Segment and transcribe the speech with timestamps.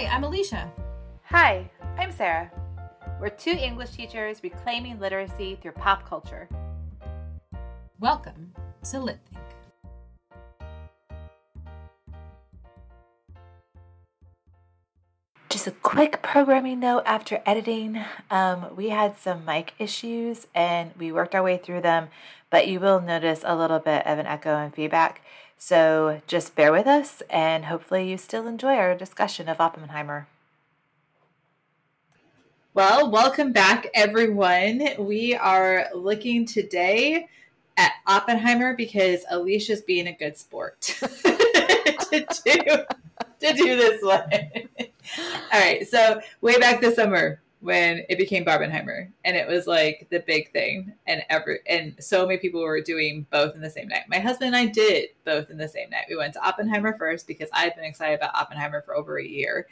[0.00, 0.72] Hi, I'm Alicia.
[1.24, 2.50] Hi, I'm Sarah.
[3.20, 6.48] We're two English teachers reclaiming literacy through pop culture.
[7.98, 9.44] Welcome to Lit Think.
[15.50, 18.02] Just a quick programming note after editing.
[18.30, 22.08] Um, we had some mic issues and we worked our way through them,
[22.48, 25.20] but you will notice a little bit of an echo and feedback.
[25.62, 30.26] So just bear with us and hopefully you still enjoy our discussion of Oppenheimer.
[32.72, 34.88] Well, welcome back, everyone.
[34.98, 37.28] We are looking today
[37.76, 42.54] at Oppenheimer because Alicia's being a good sport to do
[43.40, 44.32] to do this one.
[45.52, 50.08] All right, so way back this summer when it became Barbenheimer, and it was like
[50.10, 53.88] the big thing, and every and so many people were doing both in the same
[53.88, 54.04] night.
[54.08, 56.06] My husband and I did both in the same night.
[56.08, 59.66] We went to Oppenheimer first because I've been excited about Oppenheimer for over a year,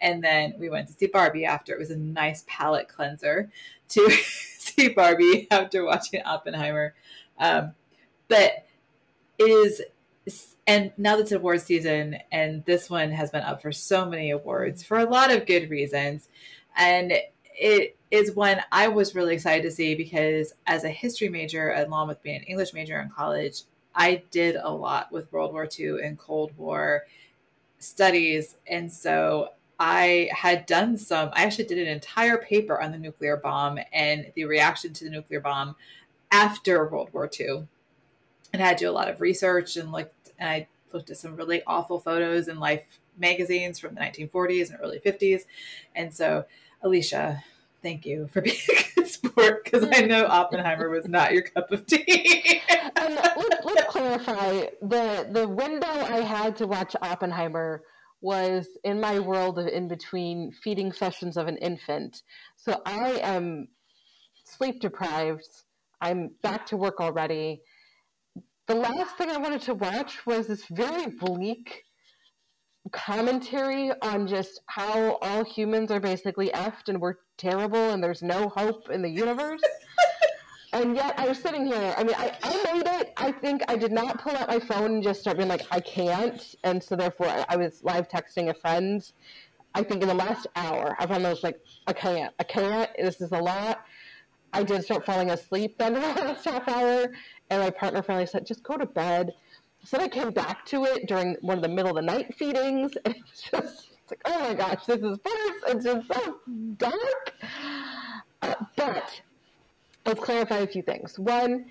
[0.00, 1.72] and then we went to see Barbie after.
[1.72, 3.50] It was a nice palate cleanser
[3.88, 4.10] to
[4.58, 6.94] see Barbie after watching Oppenheimer.
[7.38, 7.72] Um,
[8.28, 8.66] but
[9.38, 9.82] it is,
[10.66, 14.30] and now that it's award season, and this one has been up for so many
[14.30, 16.28] awards for a lot of good reasons.
[16.76, 17.12] And
[17.54, 22.08] it is one I was really excited to see because as a history major, along
[22.08, 23.62] with being an English major in college,
[23.94, 27.04] I did a lot with World War II and Cold War
[27.78, 28.56] studies.
[28.66, 33.36] And so I had done some, I actually did an entire paper on the nuclear
[33.36, 35.76] bomb and the reaction to the nuclear bomb
[36.30, 37.66] after World War II.
[38.52, 41.16] And I had to do a lot of research and looked, and I looked at
[41.16, 45.42] some really awful photos in Life magazines from the 1940s and early 50s.
[45.94, 46.44] And so,
[46.82, 47.42] Alicia,
[47.82, 51.70] thank you for being a good sport because I know Oppenheimer was not your cup
[51.72, 52.60] of tea.
[52.70, 57.82] Um, and let's, let's clarify the the window I had to watch Oppenheimer
[58.20, 62.22] was in my world of in between feeding sessions of an infant.
[62.56, 63.68] So I am
[64.44, 65.48] sleep deprived.
[66.00, 67.62] I'm back to work already.
[68.66, 71.84] The last thing I wanted to watch was this very bleak
[72.92, 78.48] commentary on just how all humans are basically effed and we're terrible and there's no
[78.48, 79.60] hope in the universe.
[80.72, 81.94] and yet I was sitting here.
[81.96, 83.12] I mean, I, I made it.
[83.16, 85.80] I think I did not pull out my phone and just start being like, I
[85.80, 86.54] can't.
[86.64, 89.10] And so therefore, I, I was live texting a friend.
[89.74, 92.90] I think in the last hour, I found those like, I can't, I can't.
[92.96, 93.84] This is a lot.
[94.52, 97.12] I did start falling asleep then in the last half hour,
[97.50, 99.32] and my partner finally said, "Just go to bed."
[99.84, 102.34] So then I came back to it during one of the middle of the night
[102.34, 105.62] feedings, and it's just it's like, oh my gosh, this is worse.
[105.68, 106.36] It's just so
[106.76, 107.34] dark.
[108.42, 109.20] Uh, but
[110.06, 111.18] let's clarify a few things.
[111.18, 111.66] One,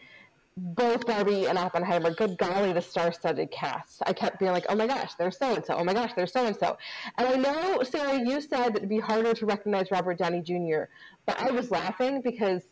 [0.58, 4.02] both Barbie and Oppenheimer, good golly, the star-studded cast.
[4.06, 5.76] I kept being like, oh my gosh, there's so and so.
[5.76, 6.78] Oh my gosh, there's so and so.
[7.18, 10.84] And I know, Sarah, you said that it'd be harder to recognize Robert Downey Jr.,
[11.26, 12.64] but I was laughing because,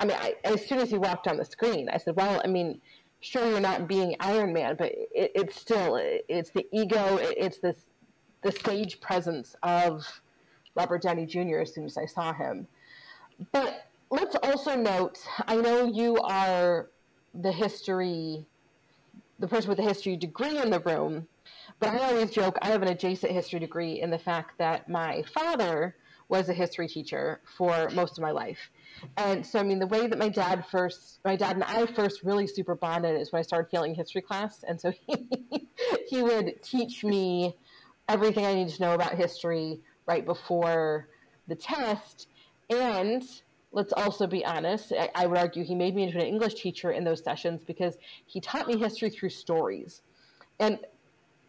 [0.00, 2.48] I mean, I, as soon as he walked on the screen, I said, well, I
[2.48, 2.80] mean,
[3.24, 7.86] sure, you're not being Iron Man, but it, it's still, it's the ego, it's this,
[8.42, 10.06] the stage presence of
[10.74, 11.58] Robert Downey Jr.
[11.58, 12.66] as soon as I saw him.
[13.50, 16.90] But let's also note, I know you are
[17.34, 18.44] the history,
[19.38, 21.26] the person with the history degree in the room.
[21.80, 25.24] But I always joke I have an adjacent history degree in the fact that my
[25.34, 25.96] father
[26.28, 28.70] was a history teacher for most of my life.
[29.16, 32.22] And so, I mean, the way that my dad first, my dad and I first
[32.22, 34.64] really super bonded is when I started failing history class.
[34.66, 35.28] And so he,
[36.08, 37.56] he would teach me
[38.08, 41.08] everything I needed to know about history right before
[41.48, 42.28] the test.
[42.70, 43.22] And
[43.72, 46.90] let's also be honest, I, I, would argue he made me into an English teacher
[46.90, 47.96] in those sessions because
[48.26, 50.02] he taught me history through stories.
[50.60, 50.78] And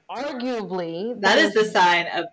[0.09, 2.25] arguably, that is the sign of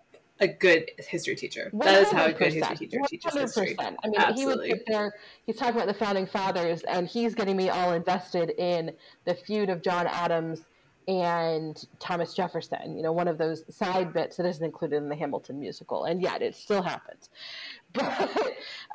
[0.43, 1.71] a good history teacher.
[1.73, 3.07] That is how a good history teacher 100%.
[3.07, 3.75] teaches history.
[3.79, 4.67] I mean, Absolutely.
[4.67, 5.13] he would sit there,
[5.45, 8.91] he's talking about the founding fathers, and he's getting me all invested in
[9.25, 10.65] the feud of John Adams
[11.07, 15.15] and Thomas Jefferson, you know, one of those side bits that isn't included in the
[15.15, 17.29] Hamilton musical, and yet it still happens.
[17.93, 18.31] But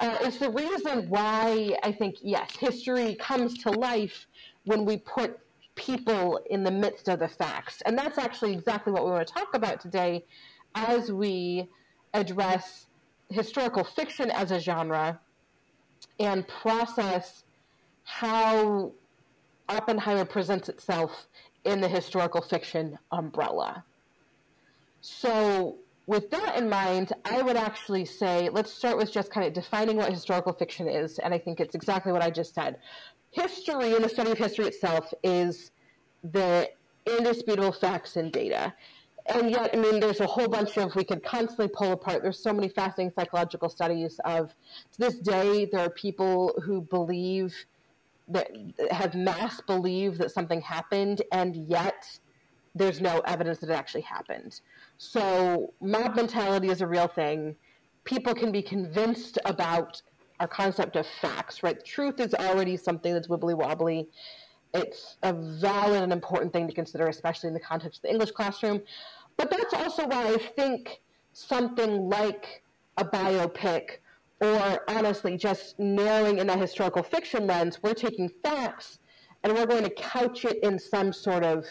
[0.01, 4.27] uh, it's the reason why I think, yes, history comes to life
[4.65, 5.39] when we put
[5.77, 7.81] people in the midst of the facts.
[7.87, 10.25] And that's actually exactly what we want to talk about today
[10.75, 11.69] as we
[12.15, 12.87] address
[13.31, 15.21] historical fiction as a genre
[16.19, 17.45] and process
[18.05, 18.93] how
[19.69, 21.27] Oppenheimer presents itself
[21.65, 23.85] in the historical fiction umbrella.
[25.03, 25.77] So,
[26.07, 29.97] with that in mind, I would actually say let's start with just kind of defining
[29.99, 32.79] what historical fiction is, and I think it's exactly what I just said.
[33.31, 35.71] History and the study of history itself is
[36.25, 36.71] the
[37.07, 38.73] indisputable facts and data.
[39.29, 42.23] And yet, I mean, there's a whole bunch of, we could constantly pull apart.
[42.23, 44.55] There's so many fascinating psychological studies of,
[44.93, 47.55] to this day, there are people who believe
[48.29, 48.51] that
[48.91, 52.19] have mass believe that something happened, and yet
[52.75, 54.61] there's no evidence that it actually happened.
[54.99, 57.57] So, mob mentality is a real thing.
[58.05, 60.03] People can be convinced about
[60.41, 61.83] our concept of facts, right?
[61.85, 64.09] Truth is already something that's wibbly wobbly.
[64.75, 68.33] It's a valid and important thing to consider, especially in the context of the English
[68.33, 68.83] classroom.
[69.39, 71.01] But that's also why I think
[71.33, 72.63] something like
[72.97, 73.99] a biopic
[74.41, 78.99] or honestly just narrowing in that historical fiction lens, we're taking facts
[79.43, 81.65] and we're going to couch it in some sort of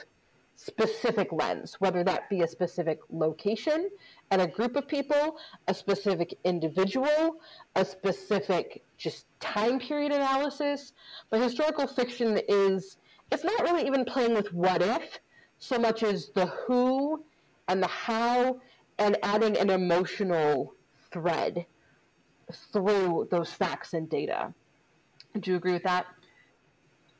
[0.55, 3.89] specific lens, whether that be a specific location
[4.31, 5.37] and a group of people,
[5.67, 7.35] a specific individual,
[7.75, 10.93] a specific just time period analysis.
[11.29, 12.97] But historical fiction is,
[13.31, 15.19] it's not really even playing with what if
[15.59, 17.23] so much as the who
[17.67, 18.59] and the how
[18.97, 20.73] and adding an emotional
[21.11, 21.65] thread
[22.51, 24.53] through those facts and data.
[25.39, 26.07] Do you agree with that?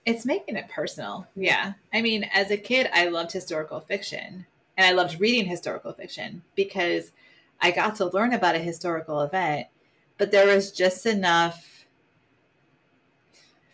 [0.06, 1.28] It's making it personal.
[1.36, 1.74] Yeah.
[1.94, 4.46] I mean, as a kid, I loved historical fiction
[4.78, 7.12] and I loved reading historical fiction because
[7.60, 9.68] I got to learn about a historical event,
[10.18, 11.76] but there was just enough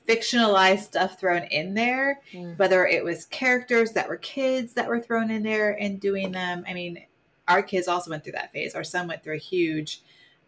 [0.07, 2.57] fictionalized stuff thrown in there, mm.
[2.57, 6.63] whether it was characters that were kids that were thrown in there and doing them.
[6.67, 7.05] I mean,
[7.47, 8.75] our kids also went through that phase.
[8.75, 10.01] Our son went through a huge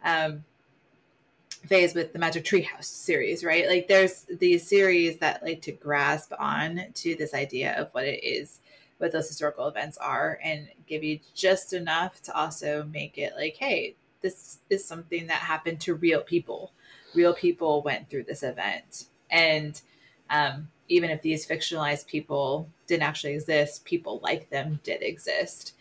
[0.04, 0.44] um,
[1.66, 3.68] phase with the Magic Treehouse series, right?
[3.68, 8.24] Like there's these series that like to grasp on to this idea of what it
[8.24, 8.60] is,
[8.98, 13.56] what those historical events are, and give you just enough to also make it like,
[13.56, 16.72] hey, this is something that happened to real people.
[17.14, 19.06] Real people went through this event.
[19.36, 19.80] And
[20.30, 25.74] um, even if these fictionalized people didn't actually exist, people like them did exist.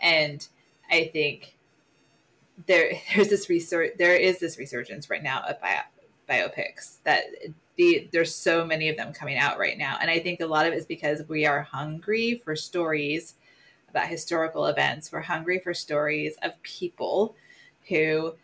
[0.00, 0.46] And
[0.90, 1.54] I think
[2.66, 5.80] there there's this research there is this resurgence right now of bio,
[6.28, 7.24] biopics that
[7.76, 10.66] the there's so many of them coming out right now and i think a lot
[10.66, 13.34] of it is because we are hungry for stories
[13.88, 17.34] about historical events we're hungry for stories of people
[17.88, 18.34] who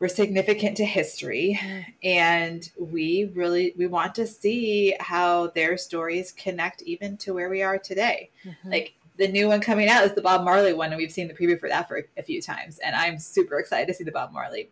[0.00, 1.60] were significant to history
[2.02, 7.62] and we really we want to see how their stories connect even to where we
[7.62, 8.70] are today mm-hmm.
[8.70, 11.34] like the new one coming out is the Bob Marley one, and we've seen the
[11.34, 14.32] preview for that for a few times, and I'm super excited to see the Bob
[14.32, 14.70] Marley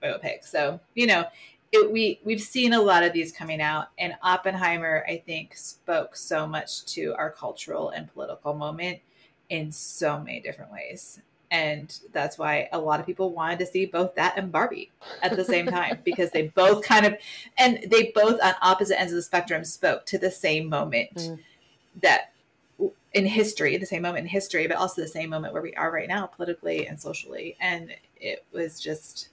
[0.00, 0.44] biopic.
[0.44, 1.24] So you know,
[1.72, 6.14] it, we we've seen a lot of these coming out, and Oppenheimer, I think, spoke
[6.14, 9.00] so much to our cultural and political moment
[9.48, 11.20] in so many different ways.
[11.52, 14.90] And that's why a lot of people wanted to see both that and Barbie
[15.22, 17.14] at the same time because they both kind of,
[17.58, 21.38] and they both on opposite ends of the spectrum spoke to the same moment mm.
[22.00, 22.32] that
[23.12, 25.92] in history, the same moment in history, but also the same moment where we are
[25.92, 27.54] right now, politically and socially.
[27.60, 29.28] And it was just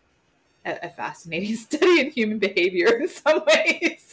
[0.65, 4.08] a, a fascinating study in human behavior in some ways.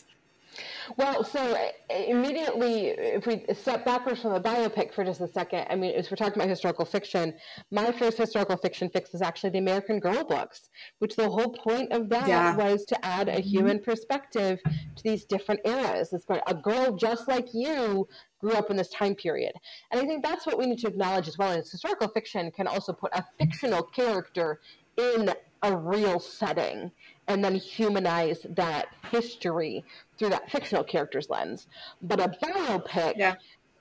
[0.96, 1.58] Well, so
[1.90, 6.10] immediately, if we step backwards from the biopic for just a second, I mean, as
[6.10, 7.34] we're talking about historical fiction,
[7.70, 11.92] my first historical fiction fix is actually the American Girl books, which the whole point
[11.92, 12.56] of that yeah.
[12.56, 13.48] was to add a mm-hmm.
[13.48, 16.12] human perspective to these different eras.
[16.12, 18.08] It's a girl just like you
[18.40, 19.52] grew up in this time period.
[19.90, 21.52] And I think that's what we need to acknowledge as well.
[21.52, 24.60] Is historical fiction can also put a fictional character
[24.96, 25.30] in
[25.62, 26.90] a real setting
[27.28, 29.84] and then humanize that history
[30.18, 31.66] through that fictional character's lens.
[32.02, 33.34] But a biopic yeah.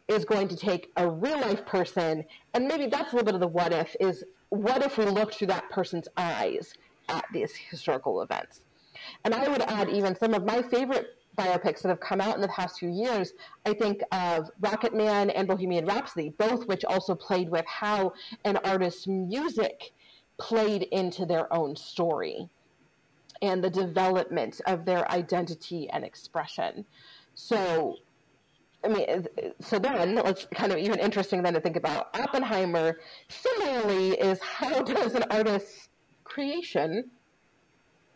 [0.07, 3.41] is going to take a real life person, and maybe that's a little bit of
[3.41, 6.73] the what if is what if we look through that person's eyes
[7.09, 8.61] at these historical events?
[9.23, 12.41] And I would add even some of my favorite biopics that have come out in
[12.41, 13.33] the past few years,
[13.65, 18.13] I think of Rocketman and Bohemian Rhapsody, both which also played with how
[18.45, 19.91] an artist's music
[20.37, 22.49] played into their own story
[23.41, 26.85] and the development of their identity and expression.
[27.33, 27.97] So,
[28.83, 29.27] I mean,
[29.59, 32.99] so then let's kind of even interesting then to think about Oppenheimer.
[33.29, 35.89] Similarly, is how does an artist's
[36.23, 37.09] creation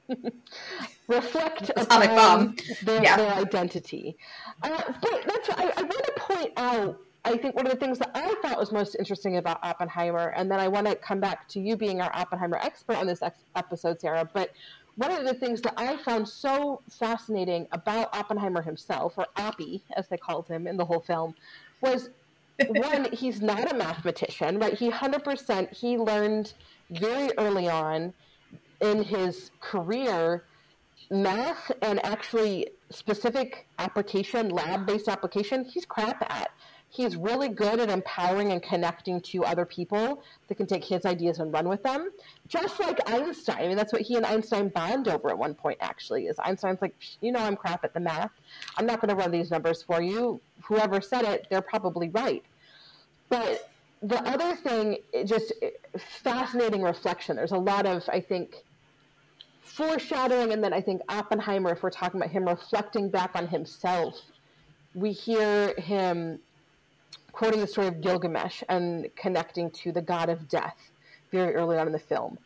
[1.07, 3.17] reflect upon their, yeah.
[3.17, 4.17] their, identity.
[4.63, 6.99] Uh, but that's I, I want to point out.
[7.25, 10.49] I think one of the things that I thought was most interesting about Oppenheimer, and
[10.49, 13.43] then I want to come back to you being our Oppenheimer expert on this ex-
[13.55, 14.27] episode, Sarah.
[14.33, 14.51] But
[14.99, 20.09] one of the things that I found so fascinating about Oppenheimer himself, or Oppie, as
[20.09, 21.35] they called him in the whole film,
[21.79, 22.09] was
[22.67, 24.73] one, he's not a mathematician, right?
[24.73, 26.53] He 100%, he learned
[26.91, 28.13] very early on
[28.81, 30.43] in his career
[31.09, 36.51] math and actually specific application, lab based application, he's crap at.
[36.89, 41.39] He's really good at empowering and connecting to other people that can take his ideas
[41.39, 42.09] and run with them.
[42.47, 43.57] Just like Einstein.
[43.57, 46.81] I mean, that's what he and Einstein bond over at one point, actually, is Einstein's
[46.81, 48.31] like, you know, I'm crap at the math.
[48.77, 50.41] I'm not going to run these numbers for you.
[50.63, 52.43] Whoever said it, they're probably right.
[53.29, 53.69] But
[54.01, 55.53] the other thing, just
[55.97, 57.35] fascinating reflection.
[57.35, 58.55] There's a lot of, I think,
[59.61, 64.19] foreshadowing, and then I think Oppenheimer, if we're talking about him reflecting back on himself,
[64.95, 66.39] we hear him
[67.31, 70.91] quoting the story of Gilgamesh and connecting to the god of death
[71.31, 72.37] very early on in the film.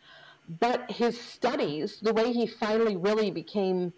[0.60, 3.94] But his studies, the way he finally really became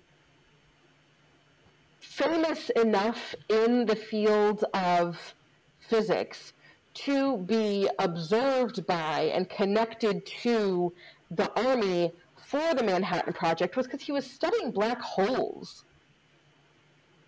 [2.00, 5.34] famous enough in the field of
[5.80, 6.54] physics
[6.94, 10.94] to be observed by and connected to
[11.32, 15.84] the army for the Manhattan Project was because he was studying black holes,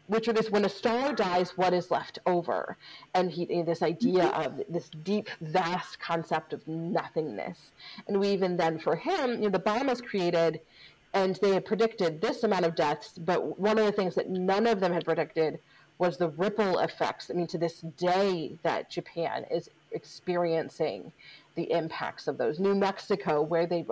[0.08, 2.78] which are this when a star dies, what is left over?
[3.14, 4.42] And he this idea mm-hmm.
[4.42, 7.72] of this deep, vast concept of nothingness.
[8.08, 10.62] And we even then, for him, you know, the bomb was created
[11.14, 14.68] and they had predicted this amount of deaths, but one of the things that none
[14.68, 15.60] of them had predicted
[16.00, 17.32] was the ripple effects.
[17.32, 21.12] I mean, to this day, that Japan is experiencing
[21.56, 22.60] the impacts of those.
[22.60, 23.86] New Mexico, where they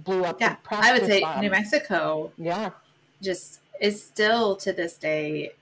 [0.00, 0.40] blew up.
[0.40, 1.40] Yeah, I would say bomb.
[1.40, 2.30] New Mexico.
[2.38, 2.70] Yeah,
[3.20, 5.52] just is still to this day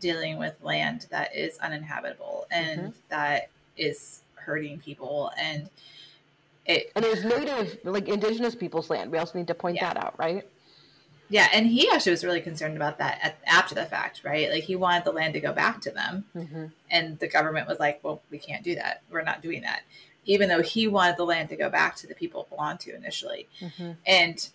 [0.00, 2.90] dealing with land that is uninhabitable and mm-hmm.
[3.10, 5.68] that is hurting people and
[6.66, 9.92] it and it was native like indigenous people's land we also need to point yeah.
[9.92, 10.46] that out right
[11.30, 14.50] yeah, and he actually was really concerned about that at, after the fact, right?
[14.50, 16.66] Like he wanted the land to go back to them, mm-hmm.
[16.90, 19.02] and the government was like, "Well, we can't do that.
[19.10, 19.82] We're not doing that,"
[20.26, 22.94] even though he wanted the land to go back to the people it belonged to
[22.94, 23.48] initially.
[23.60, 23.92] Mm-hmm.
[24.06, 24.48] And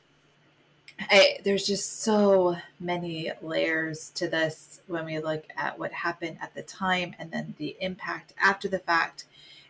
[1.00, 6.54] I, there's just so many layers to this when we look at what happened at
[6.56, 9.26] the time and then the impact after the fact.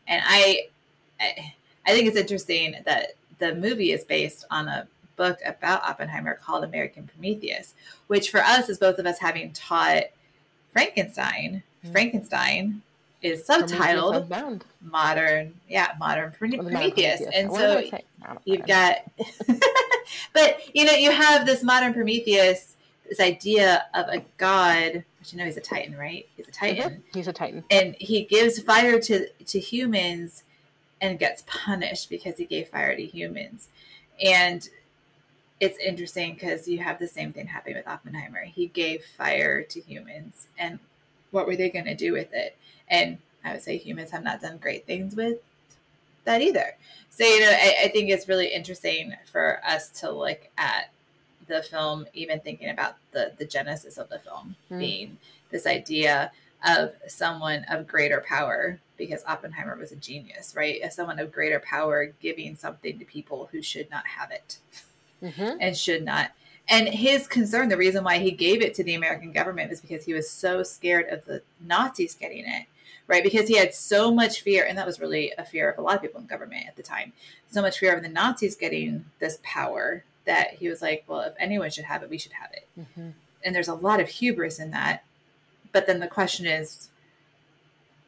[0.08, 0.68] And I,
[1.20, 1.54] I,
[1.86, 6.64] I think it's interesting that the movie is based on a book about Oppenheimer called
[6.64, 7.74] American Prometheus,
[8.08, 10.06] which for us, is both of us having taught
[10.72, 11.92] Frankenstein, mm-hmm.
[11.92, 12.82] Frankenstein
[13.22, 16.72] is subtitled Modern, yeah, Modern Prometheus.
[16.72, 17.22] Prometheus.
[17.34, 17.84] And so
[18.46, 18.98] you've got,
[20.34, 22.76] but you know, you have this Modern Prometheus,
[23.08, 25.04] this idea of a god.
[25.20, 26.28] But you know, he's a Titan, right?
[26.36, 26.92] He's a Titan.
[26.92, 27.02] Mm-hmm.
[27.14, 30.44] He's a Titan, and he gives fire to to humans,
[31.02, 33.70] and gets punished because he gave fire to humans.
[34.24, 34.68] And
[35.60, 38.44] it's interesting because you have the same thing happening with Oppenheimer.
[38.44, 40.80] He gave fire to humans, and
[41.32, 42.58] what were they going to do with it?
[42.88, 45.38] And I would say humans have not done great things with
[46.26, 46.76] that either.
[47.10, 50.92] So, you know, I, I think it's really interesting for us to look at
[51.48, 54.80] the film, even thinking about the, the genesis of the film mm.
[54.80, 55.18] being
[55.50, 56.32] this idea
[56.66, 60.82] of someone of greater power, because Oppenheimer was a genius, right?
[60.82, 64.58] As someone of greater power giving something to people who should not have it
[65.24, 65.58] mm-hmm.
[65.60, 66.32] and should not.
[66.68, 70.06] And his concern, the reason why he gave it to the American government is because
[70.06, 72.66] he was so scared of the Nazis getting it,
[73.10, 73.24] right?
[73.24, 75.96] Because he had so much fear, and that was really a fear of a lot
[75.96, 77.12] of people in government at the time,
[77.50, 81.34] so much fear of the Nazis getting this power that he was like, well, if
[81.40, 82.68] anyone should have it, we should have it.
[82.80, 83.10] Mm-hmm.
[83.44, 85.04] And there's a lot of hubris in that.
[85.72, 86.90] But then the question is,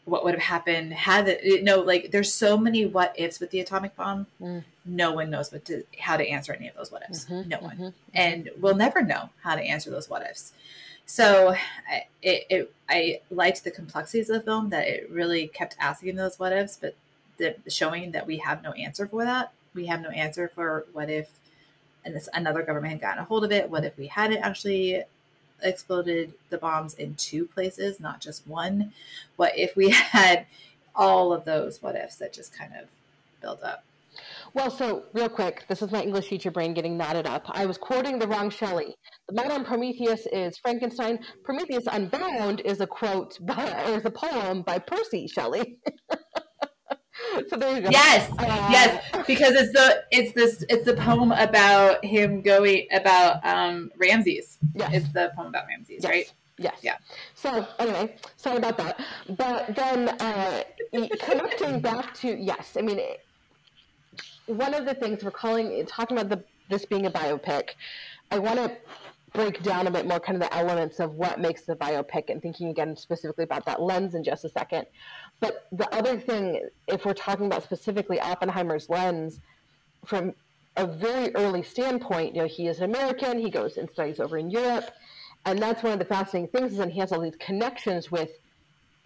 [0.06, 3.52] what would have happened had it you know like there's so many what ifs with
[3.52, 4.64] the atomic bomb mm.
[4.84, 7.60] no one knows what to how to answer any of those what ifs mm-hmm, no
[7.60, 8.10] one mm-hmm, mm-hmm.
[8.16, 10.54] and we'll never know how to answer those what ifs
[11.12, 11.56] so
[11.90, 16.16] I, it, it, I liked the complexities of the film that it really kept asking
[16.16, 16.96] those what ifs but
[17.38, 21.10] the, showing that we have no answer for that we have no answer for what
[21.10, 21.30] if
[22.06, 25.04] and this another government had gotten a hold of it what if we hadn't actually
[25.64, 28.94] exploded the bombs in two places, not just one?
[29.36, 30.46] What if we had
[30.96, 32.88] all of those what ifs that just kind of
[33.42, 33.84] build up?
[34.54, 37.46] Well, so real quick, this is my English teacher brain getting knotted up.
[37.50, 38.96] I was quoting the wrong Shelley.
[39.30, 41.20] The modern Prometheus is Frankenstein.
[41.44, 45.78] Prometheus Unbound is a quote by, or is a poem by Percy Shelley.
[47.50, 47.90] so there you go.
[47.92, 53.46] Yes, uh, yes, because it's the it's this it's the poem about him going about
[53.46, 54.58] um Ramses.
[54.76, 56.06] Yeah, it's the poem about Ramses, yes.
[56.06, 56.34] right?
[56.58, 56.80] Yes.
[56.82, 56.98] Yeah.
[57.36, 59.00] So anyway, sorry about that.
[59.30, 60.64] But then uh,
[61.20, 63.22] connecting back to yes, I mean, it,
[64.48, 67.72] one of the things we're calling talking about the this being a biopic,
[68.32, 68.72] I want to
[69.34, 72.42] break down a bit more kind of the elements of what makes the biopic and
[72.42, 74.86] thinking again specifically about that lens in just a second.
[75.40, 79.40] But the other thing, if we're talking about specifically Oppenheimer's lens,
[80.06, 80.34] from
[80.78, 84.38] a very early standpoint, you know, he is an American, he goes and studies over
[84.38, 84.92] in Europe,
[85.46, 88.30] and that's one of the fascinating things is that he has all these connections with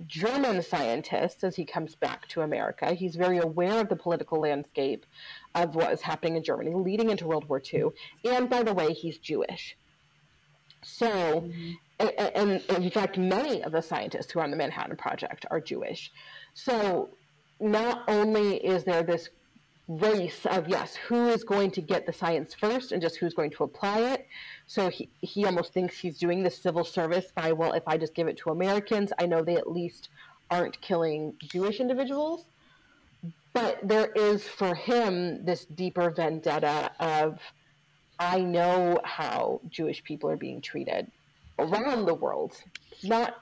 [0.08, 2.94] German scientist as he comes back to America.
[2.94, 5.06] He's very aware of the political landscape
[5.54, 7.90] of what is happening in Germany leading into World War II.
[8.26, 9.78] And by the way, he's Jewish.
[10.84, 11.72] So, mm-hmm.
[12.00, 15.60] and, and, in fact, many of the scientists who are on the Manhattan Project are
[15.60, 16.12] Jewish.
[16.54, 17.10] So,
[17.60, 19.30] not only is there this
[19.88, 23.52] race of yes, who is going to get the science first and just who's going
[23.52, 24.28] to apply it.
[24.68, 28.14] So he, he almost thinks he's doing the civil service by, well, if I just
[28.16, 30.10] give it to Americans, I know they at least
[30.50, 32.46] aren't killing Jewish individuals.
[33.54, 37.40] But there is for him this deeper vendetta of,
[38.20, 41.10] I know how Jewish people are being treated
[41.58, 42.62] around the world.
[43.04, 43.36] Not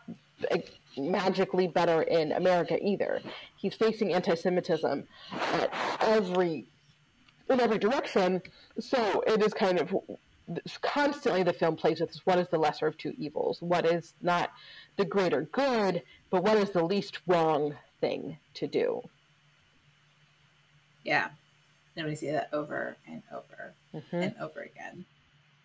[0.97, 3.21] magically better in America either.
[3.57, 6.67] He's facing anti-Semitism at every
[7.49, 8.41] in every direction.
[8.79, 9.95] So it is kind of
[10.81, 13.61] constantly the film plays with this, what is the lesser of two evils?
[13.61, 14.51] What is not
[14.97, 19.01] the greater good, but what is the least wrong thing to do?
[21.03, 21.29] Yeah.
[21.95, 24.15] And we see that over and over mm-hmm.
[24.15, 25.05] and over again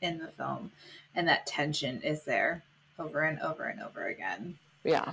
[0.01, 0.71] in the film.
[1.15, 2.63] And that tension is there
[2.99, 4.59] over and over and over again.
[4.85, 5.13] Yeah.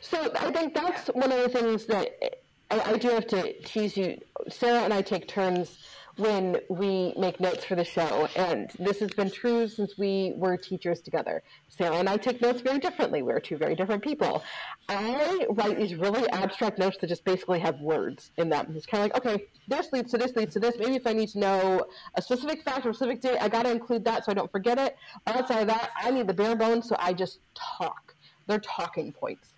[0.00, 3.96] So I think that's one of the things that I, I, do have to tease
[3.96, 4.20] you.
[4.48, 5.78] Sarah and I take turns
[6.16, 10.56] when we make notes for the show, and this has been true since we were
[10.56, 11.42] teachers together.
[11.68, 13.22] Sarah and I take notes very differently.
[13.22, 14.42] We're two very different people.
[14.88, 18.72] I write these really abstract notes that just basically have words in them.
[18.76, 20.76] It's kind of like, okay, this leads to this leads to this.
[20.78, 23.64] Maybe if I need to know a specific fact or a specific date, I got
[23.64, 24.96] to include that so I don't forget it.
[25.26, 28.14] Outside of that, I need the bare bones, so I just talk.
[28.46, 29.54] They're talking points.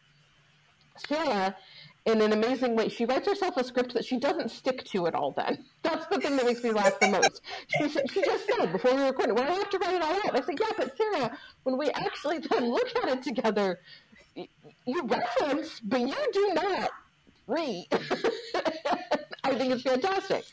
[0.96, 1.54] Sarah,
[2.06, 5.14] in an amazing way, she writes herself a script that she doesn't stick to at
[5.14, 5.32] all.
[5.32, 7.42] Then that's the thing that makes me laugh the most.
[7.66, 10.14] She, she just said before we were recording, "Well, I have to write it all
[10.14, 13.80] out." I said, "Yeah, but Sarah, when we actually then look at it together,
[14.34, 16.90] you reference, but you do not
[17.48, 17.86] read."
[19.44, 20.44] I think it's fantastic.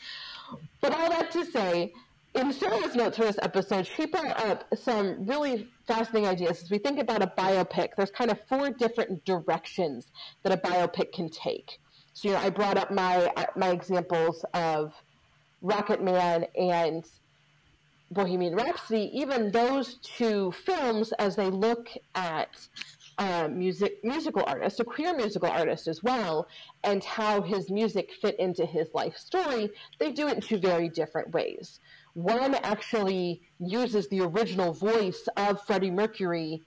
[0.80, 1.92] But all that to say,
[2.34, 6.62] in Sarah's notes for this episode, she brought up some really fascinating ideas.
[6.62, 10.10] As we think about a biopic, there's kind of four different directions
[10.42, 11.78] that a biopic can take.
[12.12, 14.92] So, you know, I brought up my my examples of
[15.62, 17.04] Rocketman and
[18.10, 19.10] Bohemian Rhapsody.
[19.12, 22.56] Even those two films, as they look at
[23.18, 26.48] um, music musical artist, a queer musical artist as well,
[26.82, 29.70] and how his music fit into his life story,
[30.00, 31.80] they do it in two very different ways.
[32.14, 36.62] One actually uses the original voice of Freddie Mercury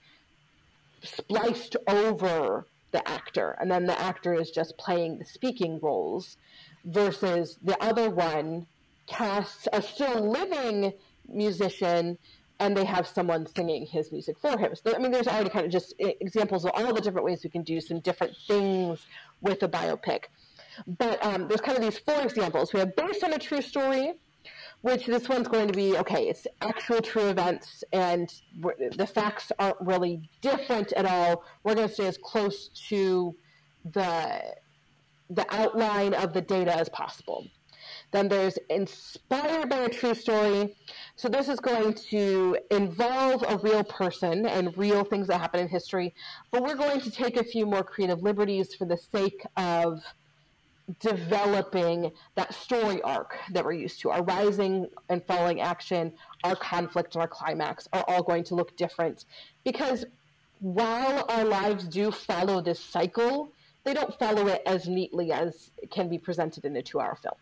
[1.02, 6.36] spliced over the actor, and then the actor is just playing the speaking roles,
[6.84, 8.66] versus the other one
[9.06, 10.92] casts a still living
[11.28, 12.18] musician
[12.60, 14.74] and they have someone singing his music for him.
[14.74, 17.50] So, I mean, there's already kind of just examples of all the different ways we
[17.50, 19.06] can do some different things
[19.40, 20.24] with a biopic.
[20.86, 22.72] But um, there's kind of these four examples.
[22.72, 24.14] We have based on a true story,
[24.82, 26.28] which this one's going to be okay.
[26.28, 28.32] It's actual true events, and
[28.96, 31.44] the facts aren't really different at all.
[31.64, 33.34] We're going to stay as close to
[33.92, 34.42] the
[35.30, 37.46] the outline of the data as possible.
[38.12, 40.74] Then there's inspired by a true story.
[41.16, 45.68] So this is going to involve a real person and real things that happen in
[45.68, 46.14] history,
[46.50, 50.02] but we're going to take a few more creative liberties for the sake of
[51.00, 54.10] developing that story arc that we're used to.
[54.10, 56.12] Our rising and falling action,
[56.44, 59.24] our conflict, and our climax are all going to look different
[59.64, 60.04] because
[60.60, 63.50] while our lives do follow this cycle,
[63.84, 67.34] they don't follow it as neatly as can be presented in a two hour film.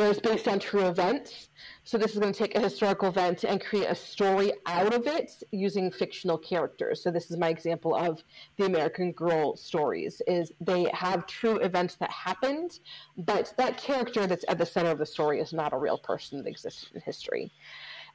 [0.00, 1.50] There's based on true events.
[1.84, 5.06] So this is going to take a historical event and create a story out of
[5.06, 7.02] it using fictional characters.
[7.02, 8.22] So this is my example of
[8.56, 12.80] the American Girl stories is they have true events that happened,
[13.18, 16.38] but that character that's at the center of the story is not a real person
[16.38, 17.52] that exists in history.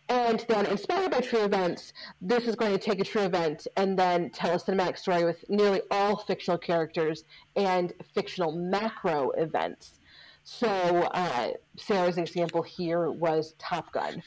[0.09, 3.97] And then, inspired by true events, this is going to take a true event and
[3.97, 9.99] then tell a cinematic story with nearly all fictional characters and fictional macro events.
[10.45, 14.21] So uh, Sarah's example here was Top Gun.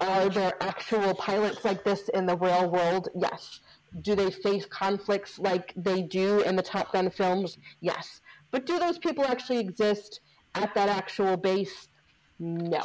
[0.00, 3.10] Are there actual pilots like this in the real world?
[3.14, 3.60] Yes.
[4.00, 7.58] Do they face conflicts like they do in the Top Gun films?
[7.80, 8.22] Yes.
[8.50, 10.20] But do those people actually exist
[10.54, 11.88] at that actual base?
[12.38, 12.82] No.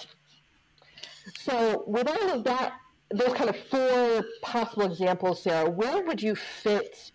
[1.40, 2.74] So, with all of that,
[3.12, 7.12] those kind of four possible examples, Sarah, where would you fit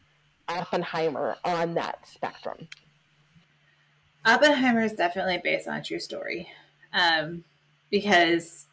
[0.48, 2.68] Oppenheimer on that spectrum?
[4.24, 6.48] Oppenheimer is definitely based on a true story,
[6.92, 7.44] um,
[7.90, 8.66] because,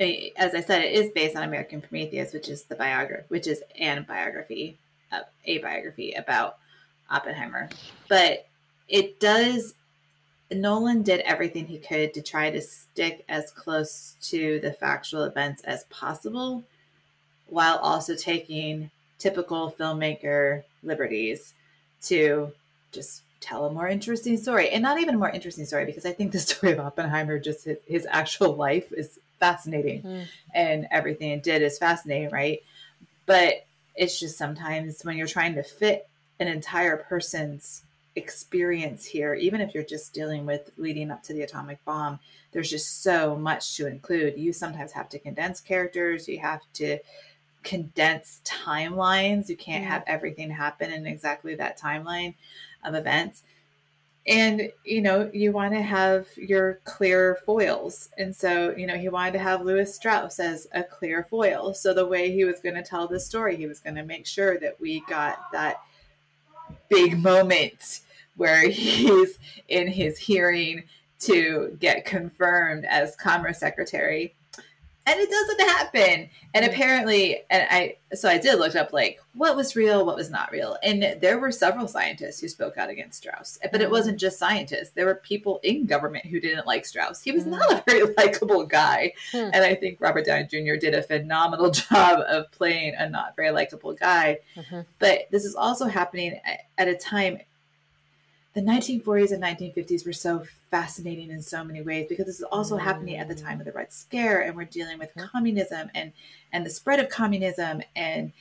[0.00, 3.62] as I said, it is based on American Prometheus, which is the biography, which is
[3.78, 4.76] an biography
[5.12, 6.58] a, a biography about
[7.10, 7.68] Oppenheimer,
[8.08, 8.46] but
[8.88, 9.74] it does.
[10.50, 15.62] Nolan did everything he could to try to stick as close to the factual events
[15.64, 16.64] as possible,
[17.48, 21.54] while also taking typical filmmaker liberties
[22.02, 22.50] to
[22.92, 26.12] just tell a more interesting story and not even a more interesting story because i
[26.12, 30.26] think the story of oppenheimer just his, his actual life is fascinating mm.
[30.54, 32.62] and everything it did is fascinating right?
[33.26, 36.08] But it's just sometimes when you're trying to fit
[36.40, 37.82] an entire person's
[38.16, 42.18] experience here even if you're just dealing with leading up to the atomic bomb
[42.50, 44.38] there's just so much to include.
[44.38, 46.98] You sometimes have to condense characters you have to
[47.62, 52.34] condense timelines you can't have everything happen in exactly that timeline
[52.84, 53.42] of events.
[54.26, 58.10] And, you know, you want to have your clear foils.
[58.18, 61.72] And so, you know, he wanted to have Lewis Strauss as a clear foil.
[61.72, 64.26] So the way he was going to tell the story, he was going to make
[64.26, 65.80] sure that we got that
[66.90, 68.00] big moment
[68.36, 69.38] where he's
[69.68, 70.84] in his hearing
[71.20, 74.34] to get confirmed as Commerce Secretary
[75.08, 76.28] and it doesn't happen.
[76.54, 80.30] And apparently, and I so I did look up like what was real, what was
[80.30, 83.58] not real, and there were several scientists who spoke out against Strauss.
[83.70, 83.92] But it mm.
[83.92, 87.22] wasn't just scientists; there were people in government who didn't like Strauss.
[87.22, 87.50] He was mm.
[87.50, 89.50] not a very likable guy, hmm.
[89.52, 90.76] and I think Robert Downey Jr.
[90.76, 94.38] did a phenomenal job of playing a not very likable guy.
[94.56, 94.80] Mm-hmm.
[94.98, 96.40] But this is also happening
[96.78, 97.38] at a time
[98.54, 102.76] the 1940s and 1950s were so fascinating in so many ways because this is also
[102.76, 102.80] mm.
[102.80, 106.12] happening at the time of the Red Scare, and we're dealing with communism and
[106.52, 108.32] and the spread of communism and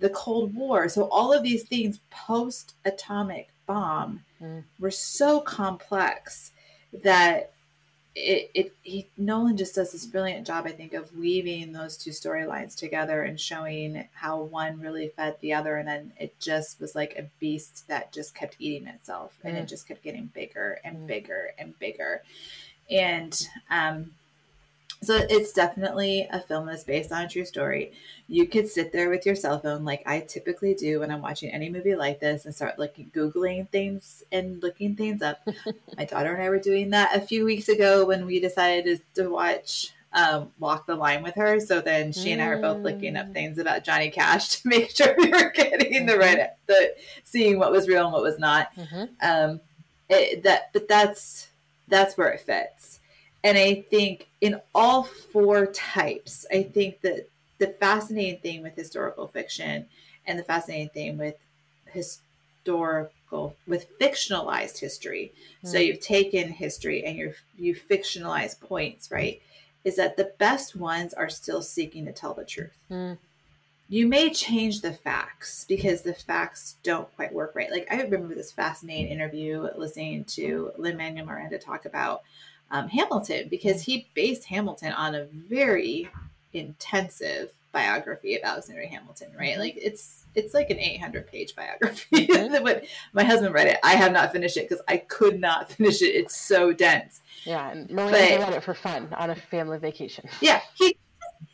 [0.00, 0.88] the Cold War.
[0.88, 4.62] So all of these things post atomic bomb mm.
[4.78, 6.52] were so complex
[7.02, 7.53] that
[8.14, 12.10] it, it he Nolan just does this brilliant job, I think, of weaving those two
[12.10, 16.94] storylines together and showing how one really fed the other, and then it just was
[16.94, 19.68] like a beast that just kept eating itself, and it mm.
[19.68, 21.06] just kept getting bigger and mm.
[21.06, 22.22] bigger and bigger,
[22.88, 24.12] and um,
[25.04, 27.92] so it's definitely a film that's based on a true story.
[28.28, 31.50] You could sit there with your cell phone, like I typically do when I'm watching
[31.50, 35.46] any movie like this, and start looking, googling things and looking things up.
[35.96, 39.28] My daughter and I were doing that a few weeks ago when we decided to
[39.28, 41.60] watch um, Walk the Line with her.
[41.60, 44.90] So then she and I were both looking up things about Johnny Cash to make
[44.90, 48.74] sure we were getting the right, the seeing what was real and what was not.
[48.76, 49.04] Mm-hmm.
[49.22, 49.60] Um,
[50.08, 51.48] it, that, but that's
[51.88, 53.00] that's where it fits
[53.44, 59.26] and I think in all four types, I think that the fascinating thing with historical
[59.26, 59.86] fiction
[60.26, 61.36] and the fascinating thing with
[61.86, 65.32] historical with fictionalized history.
[65.64, 65.68] Mm.
[65.68, 69.40] So you've taken history and you you fictionalize points, right?
[69.82, 72.76] Is that the best ones are still seeking to tell the truth.
[72.90, 73.16] Mm.
[73.88, 77.70] You may change the facts because the facts don't quite work right.
[77.70, 82.24] Like I remember this fascinating interview listening to Lin Manuel Miranda talk about
[82.74, 86.10] um, Hamilton because he based Hamilton on a very
[86.52, 89.52] intensive biography of Alexander Hamilton, right?
[89.52, 89.60] Mm-hmm.
[89.60, 92.28] Like it's it's like an 800 page biography.
[92.64, 93.78] But my husband read it.
[93.84, 96.06] I have not finished it because I could not finish it.
[96.06, 97.20] It's so dense.
[97.44, 100.28] Yeah, and Miranda read it for fun on a family vacation.
[100.40, 100.96] Yeah, he, he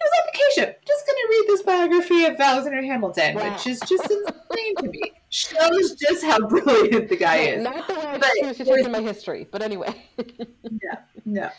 [0.01, 0.75] was on vacation.
[0.87, 3.53] Just gonna read this biography of Alexander Hamilton, wow.
[3.53, 5.13] which is just insane to me.
[5.31, 7.63] Shows just how brilliant the guy is.
[7.63, 9.95] Not the way I choose to take my history, but anyway.
[10.19, 11.51] yeah, no.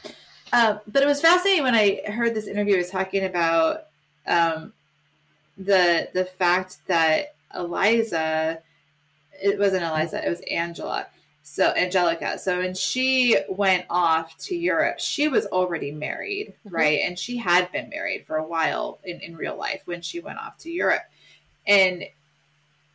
[0.53, 3.86] Um, but it was fascinating when I heard this interview was talking about
[4.27, 4.73] um,
[5.57, 8.62] the the fact that Eliza,
[9.41, 11.07] it wasn't Eliza, it was Angela.
[11.43, 12.38] So Angelica.
[12.38, 16.75] So when she went off to Europe, she was already married, mm-hmm.
[16.75, 16.99] right?
[17.03, 20.38] And she had been married for a while in, in real life when she went
[20.38, 21.03] off to Europe.
[21.65, 22.05] And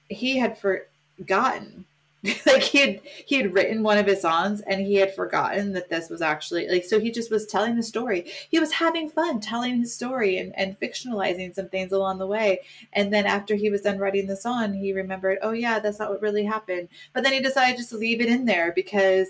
[0.08, 1.84] he had forgotten.
[2.44, 5.90] Like he had he had written one of his songs and he had forgotten that
[5.90, 8.26] this was actually like so he just was telling the story.
[8.50, 12.60] He was having fun telling his story and, and fictionalizing some things along the way.
[12.92, 16.10] And then after he was done writing the song he remembered oh yeah that's not
[16.10, 16.88] what really happened.
[17.12, 19.28] But then he decided just to leave it in there because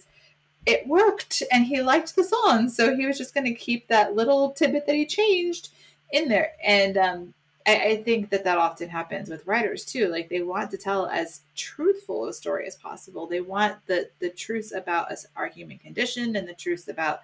[0.65, 2.71] it worked and he liked the song.
[2.71, 5.69] So he was just going to keep that little tidbit that he changed
[6.11, 6.53] in there.
[6.65, 7.35] And um
[7.67, 10.09] I, I think that that often happens with writers too.
[10.09, 13.27] Like they want to tell as truthful a story as possible.
[13.27, 17.21] They want the the truths about us, our human condition, and the truths about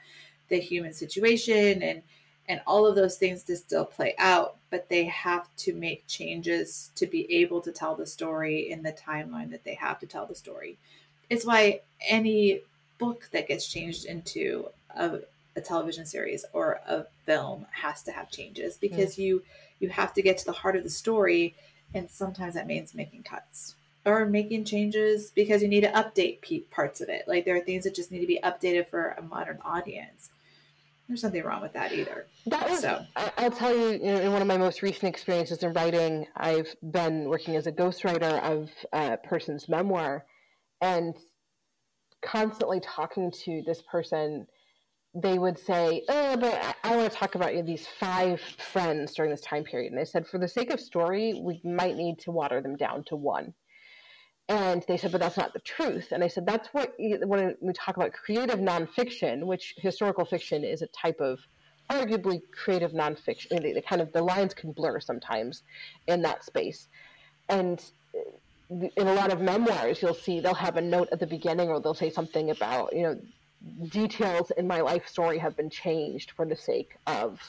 [0.48, 2.02] the human situation, and
[2.48, 4.56] and all of those things to still play out.
[4.70, 8.92] But they have to make changes to be able to tell the story in the
[8.92, 10.76] timeline that they have to tell the story.
[11.30, 12.62] It's why any
[12.98, 15.20] book that gets changed into a,
[15.56, 19.18] a television series or a film has to have changes because mm.
[19.18, 19.42] you
[19.82, 21.54] you have to get to the heart of the story
[21.94, 26.40] And sometimes that means making cuts or making changes because you need to update
[26.70, 27.24] parts of it.
[27.28, 30.30] Like there are things that just need to be updated for a modern audience.
[31.08, 32.26] There's nothing wrong with that either.
[32.46, 33.04] That was, so.
[33.16, 37.28] I'll tell you, you in one of my most recent experiences in writing, I've been
[37.28, 40.24] working as a ghostwriter of a person's memoir
[40.80, 41.14] and
[42.22, 44.46] constantly talking to this person
[45.14, 48.40] they would say, "Oh, but I, I want to talk about you know, these five
[48.40, 51.96] friends during this time period." And I said, "For the sake of story, we might
[51.96, 53.52] need to water them down to one."
[54.48, 57.72] And they said, "But that's not the truth." And I said, "That's what when we
[57.74, 61.40] talk about creative nonfiction, which historical fiction is a type of
[61.90, 63.60] arguably creative nonfiction.
[63.62, 65.62] The, the kind of the lines can blur sometimes
[66.06, 66.88] in that space,
[67.48, 68.20] and." Uh,
[68.70, 71.78] in a lot of memoirs, you'll see they'll have a note at the beginning, or
[71.78, 73.20] they'll say something about, you know,
[73.88, 77.40] details in my life story have been changed for the sake of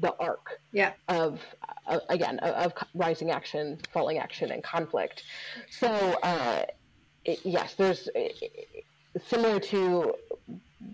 [0.00, 0.92] the arc yeah.
[1.08, 1.40] of
[1.86, 5.24] uh, again of, of, rising action falling action and conflict
[5.70, 5.88] so
[6.22, 6.64] uh,
[7.24, 8.84] it, yes there's it,
[9.26, 10.14] similar to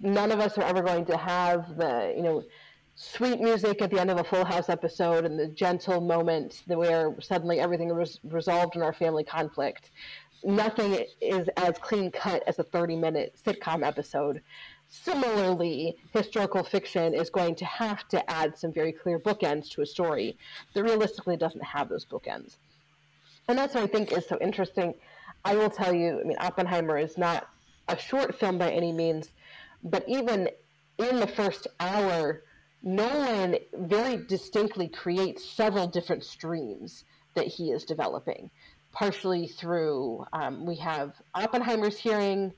[0.01, 2.43] none of us are ever going to have the you know
[2.97, 7.15] sweet music at the end of a full house episode and the gentle moment where
[7.21, 9.91] suddenly everything was resolved in our family conflict
[10.45, 14.43] nothing is as clean cut as a 30 minute sitcom episode.
[14.89, 19.87] Similarly, historical fiction is going to have to add some very clear bookends to a
[19.87, 20.37] story
[20.73, 22.57] that realistically doesn't have those bookends.
[23.49, 24.95] And that's what I think is so interesting.
[25.45, 27.49] I will tell you, I mean, Oppenheimer is not
[27.89, 29.31] a short film by any means,
[29.83, 30.49] but even
[30.99, 32.43] in the first hour,
[32.83, 37.05] Nolan very distinctly creates several different streams
[37.35, 38.51] that he is developing
[38.95, 42.53] partially through um, we have Oppenheimer's hearing,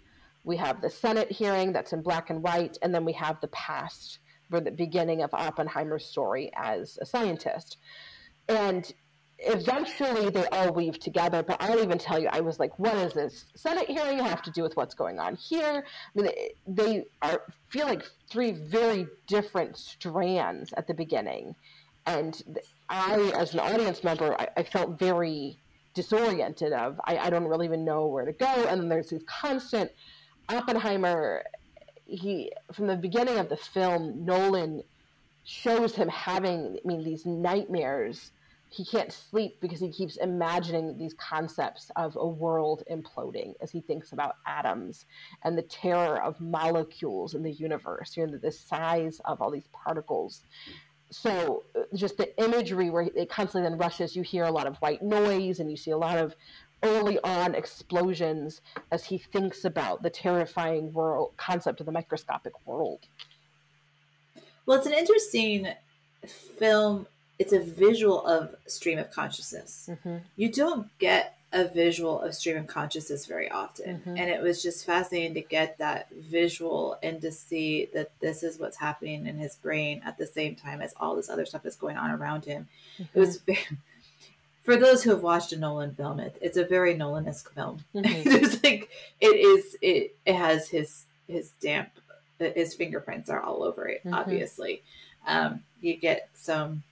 [0.44, 3.48] we have the Senate hearing that's in black and white, and then we have the
[3.48, 4.18] past
[4.48, 7.78] for the beginning of Oppenheimer's story as a scientist.
[8.48, 8.92] And
[9.38, 13.12] eventually they all weave together, but I'll even tell you, I was like, what is
[13.14, 15.84] this Senate hearing have to do with what's going on here?
[15.84, 16.30] I mean,
[16.66, 21.56] they are feel like three very different strands at the beginning.
[22.06, 25.58] And I, as an audience member, I, I felt very
[25.96, 28.66] disoriented of I, I don't really even know where to go.
[28.68, 29.90] And then there's this constant
[30.48, 31.42] oppenheimer
[32.06, 34.80] he from the beginning of the film nolan
[35.42, 38.30] shows him having i mean these nightmares.
[38.68, 43.80] He can't sleep because he keeps imagining these concepts of a world imploding as he
[43.80, 45.06] thinks about atoms
[45.44, 49.68] and the terror of molecules in the universe you know the size of all these
[49.72, 50.42] particles
[51.10, 54.76] so uh, just the imagery where it constantly then rushes you hear a lot of
[54.78, 56.34] white noise and you see a lot of
[56.82, 63.00] early on explosions as he thinks about the terrifying world concept of the microscopic world.
[64.66, 65.68] Well it's an interesting
[66.26, 67.06] film.
[67.38, 69.88] It's a visual of stream of consciousness.
[69.90, 70.16] Mm-hmm.
[70.36, 73.98] you don't get a visual of stream of consciousness very often.
[73.98, 74.16] Mm-hmm.
[74.16, 78.58] And it was just fascinating to get that visual and to see that this is
[78.58, 81.76] what's happening in his brain at the same time as all this other stuff is
[81.76, 82.68] going on around him.
[82.98, 83.18] Mm-hmm.
[83.18, 83.60] It was very,
[84.64, 87.84] for those who have watched a Nolan film, it, it's a very Nolan-esque film.
[87.94, 88.04] Mm-hmm.
[88.44, 91.90] it's like it is it it has his his damp
[92.38, 94.14] his fingerprints are all over it, mm-hmm.
[94.14, 94.82] obviously.
[95.26, 96.82] Um, you get some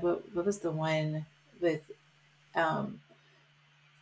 [0.00, 1.26] what, what was the one
[1.60, 1.82] with
[2.56, 3.00] um,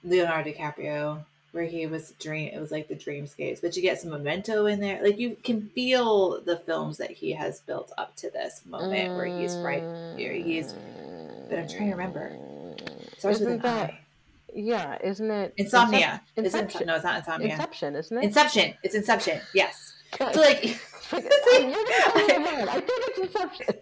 [0.05, 4.11] Leonardo DiCaprio where he was dream it was like the dreamscapes but you get some
[4.11, 5.03] memento in there.
[5.03, 9.17] Like you can feel the films that he has built up to this moment mm.
[9.17, 9.83] where he's right
[10.17, 10.33] here.
[10.33, 10.75] He's
[11.49, 12.37] but i'm trying to remember.
[13.19, 13.99] Starts isn't with that I.
[14.55, 16.23] yeah isn't it insomnia.
[16.37, 16.87] Inception.
[16.87, 17.53] no it's not insomnia.
[17.53, 18.25] Inception isn't it?
[18.25, 18.75] Inception.
[18.83, 19.41] It's inception.
[19.55, 19.91] Yes.
[20.19, 21.25] So like, it's like
[22.69, 23.75] I think it's inception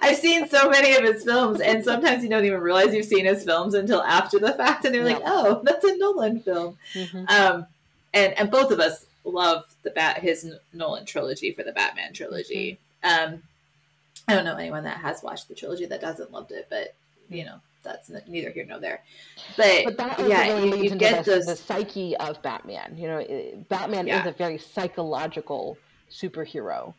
[0.00, 3.24] I've seen so many of his films, and sometimes you don't even realize you've seen
[3.24, 7.24] his films until after the fact, and they're like, "Oh, that's a Nolan film." Mm-hmm.
[7.28, 7.66] Um,
[8.14, 12.78] and and both of us love the bat his Nolan trilogy for the Batman trilogy.
[13.04, 13.34] Mm-hmm.
[13.34, 13.42] Um,
[14.28, 16.94] I don't know anyone that has watched the trilogy that doesn't loved it, but
[17.28, 19.02] you know that's neither here nor there.
[19.56, 22.94] But, but yeah, really you, you get the, the, psyche of Batman.
[22.96, 24.20] You know, Batman yeah.
[24.20, 25.76] is a very psychological
[26.10, 26.94] superhero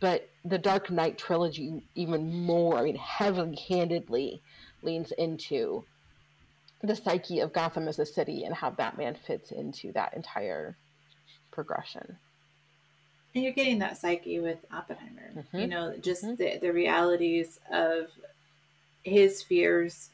[0.00, 4.42] but the Dark Knight trilogy even more, I mean, heavily handedly
[4.82, 5.84] leans into
[6.82, 10.76] the psyche of Gotham as a city and how Batman fits into that entire
[11.50, 12.18] progression.
[13.34, 15.32] And you're getting that psyche with Oppenheimer.
[15.36, 15.58] Mm-hmm.
[15.58, 16.36] You know, just mm-hmm.
[16.36, 18.06] the, the realities of
[19.02, 20.10] his fears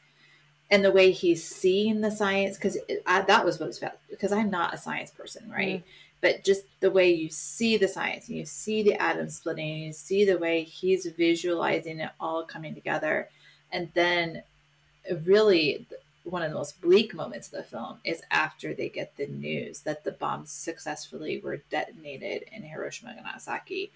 [0.71, 2.57] and the way he's seeing the science.
[2.57, 5.79] Because that was what was because I'm not a science person, right?
[5.79, 5.89] Mm-hmm
[6.21, 9.93] but just the way you see the science and you see the atom splitting you
[9.93, 13.29] see the way he's visualizing it all coming together
[13.71, 14.43] and then
[15.25, 15.85] really
[16.25, 19.81] one of the most bleak moments of the film is after they get the news
[19.81, 23.91] that the bombs successfully were detonated in Hiroshima and Nagasaki.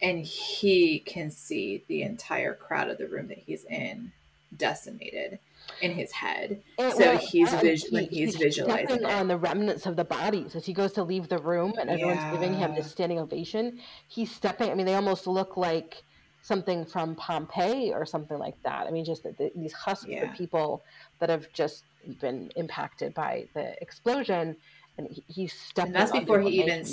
[0.00, 4.12] And he can see the entire crowd of the room that he's in
[4.56, 5.38] decimated
[5.82, 6.62] in his head.
[6.78, 10.54] And, so well, he's, vis- he, he's, he's visualizing on the remnants of the bodies
[10.54, 12.32] as he goes to leave the room and everyone's yeah.
[12.32, 13.80] giving him this standing ovation.
[14.08, 14.70] He's stepping.
[14.70, 16.02] I mean, they almost look like
[16.42, 18.86] something from Pompeii or something like that.
[18.86, 20.30] I mean, just the, the, these husks yeah.
[20.30, 20.82] of people
[21.18, 21.84] that have just
[22.20, 24.56] been impacted by the explosion,
[24.96, 25.94] and he, he's stepping.
[25.94, 26.84] And that's before he even.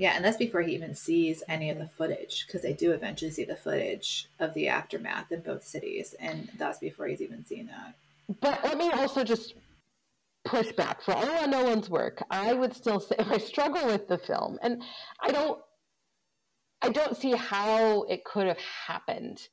[0.00, 3.30] Yeah, and that's before he even sees any of the footage because they do eventually
[3.30, 7.66] see the footage of the aftermath in both cities, and that's before he's even seen
[7.66, 7.96] that.
[8.40, 9.52] But let me also just
[10.46, 12.22] push back for all of Nolan's work.
[12.30, 14.82] I would still say I struggle with the film, and
[15.20, 15.60] I don't
[16.80, 19.48] I don't see how it could have happened.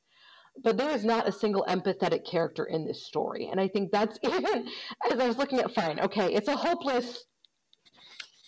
[0.64, 3.48] But there is not a single empathetic character in this story.
[3.50, 4.66] And I think that's even
[5.12, 7.26] as I was looking at fine, okay, it's a hopeless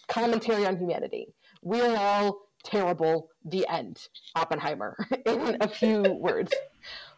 [0.09, 1.35] commentary on humanity.
[1.63, 4.09] We're all terrible, the end.
[4.35, 4.97] Oppenheimer,
[5.27, 6.53] in a few words.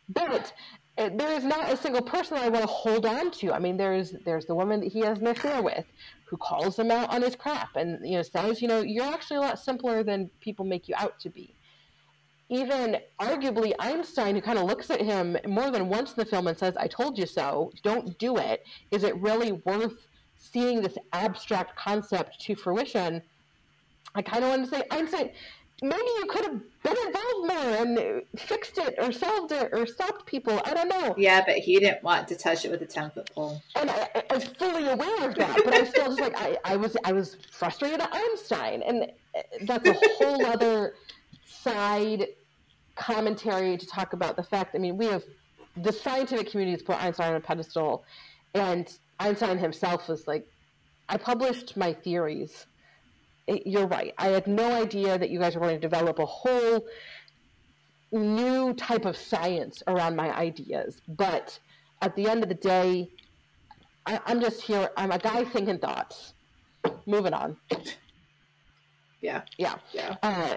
[0.08, 0.52] But
[0.98, 3.52] uh, there is not a single person I want to hold on to.
[3.52, 5.86] I mean, there's there's the woman that he has an affair with,
[6.26, 9.38] who calls him out on his crap, and you know says, you know, you're actually
[9.38, 11.54] a lot simpler than people make you out to be.
[12.50, 16.46] Even arguably Einstein, who kind of looks at him more than once in the film
[16.46, 17.72] and says, "I told you so.
[17.82, 18.64] Don't do it.
[18.90, 23.22] Is it really worth seeing this abstract concept to fruition?"
[24.14, 25.30] I kind of want to say, Einstein,
[25.82, 30.26] maybe you could have been involved more and fixed it or solved it or stopped
[30.26, 30.60] people.
[30.64, 31.14] I don't know.
[31.18, 33.60] Yeah, but he didn't want to touch it with a ten foot pole.
[33.74, 36.56] And I, I, was fully aware of that, but I was still just like I,
[36.64, 39.02] I was I was frustrated at Einstein, and
[39.36, 40.94] uh, that's a whole other
[41.44, 42.28] side
[42.94, 44.74] commentary to talk about the fact.
[44.74, 45.24] I mean, we have
[45.76, 48.04] the scientific community has put Einstein on a pedestal,
[48.54, 50.46] and Einstein himself was like,
[51.08, 52.66] I published my theories
[53.46, 54.14] you're right.
[54.18, 56.86] I had no idea that you guys were going to develop a whole
[58.12, 61.00] new type of science around my ideas.
[61.08, 61.58] But
[62.00, 63.10] at the end of the day,
[64.06, 64.90] I, am just here.
[64.96, 66.34] I'm a guy thinking thoughts.
[67.06, 67.56] Moving on.
[69.20, 69.42] Yeah.
[69.56, 69.76] Yeah.
[69.92, 70.16] Yeah.
[70.22, 70.56] Uh,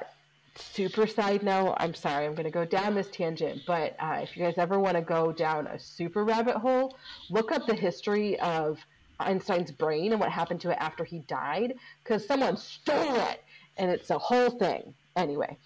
[0.56, 1.76] super side note.
[1.78, 2.26] I'm sorry.
[2.26, 5.02] I'm going to go down this tangent, but uh, if you guys ever want to
[5.02, 6.98] go down a super rabbit hole,
[7.30, 8.80] look up the history of
[9.20, 13.44] Einstein's brain and what happened to it after he died because someone stole it
[13.78, 14.94] and it's a whole thing.
[15.16, 15.58] Anyway.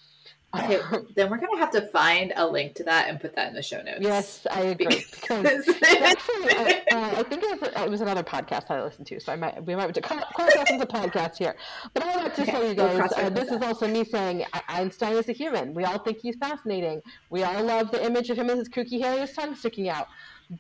[0.56, 0.80] Okay,
[1.16, 3.62] then we're gonna have to find a link to that and put that in the
[3.62, 4.00] show notes.
[4.02, 5.06] Yes, I agree.
[5.12, 5.46] Because
[5.84, 9.20] actually, uh, uh, I think it was, it was, another podcast that I listened to,
[9.20, 11.56] so I might we might cross reference a podcast here.
[11.94, 15.18] But I want to okay, show you guys, uh, this is also me saying Einstein
[15.18, 15.76] is a human.
[15.76, 17.04] We all think he's fascinating.
[17.30, 19.88] We all love the image of him with his kooky hair, and his tongue sticking
[19.88, 20.08] out.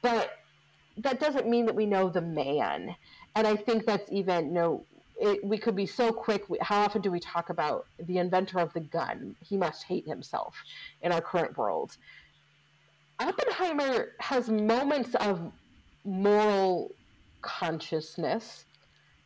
[0.04, 0.34] But
[1.00, 2.96] that doesn't mean that we know the man.
[3.36, 4.86] And I think that's even, you know,
[5.20, 6.46] it, we could be so quick.
[6.62, 9.36] How often do we talk about the inventor of the gun?
[9.44, 10.56] He must hate himself
[11.02, 11.98] in our current world.
[13.20, 15.52] Oppenheimer has moments of
[16.06, 16.92] moral
[17.42, 18.66] consciousness.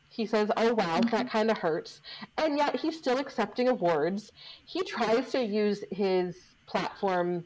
[0.09, 1.09] He says, Oh, wow, mm-hmm.
[1.09, 2.01] that kind of hurts.
[2.37, 4.31] And yet he's still accepting awards.
[4.65, 7.45] He tries to use his platform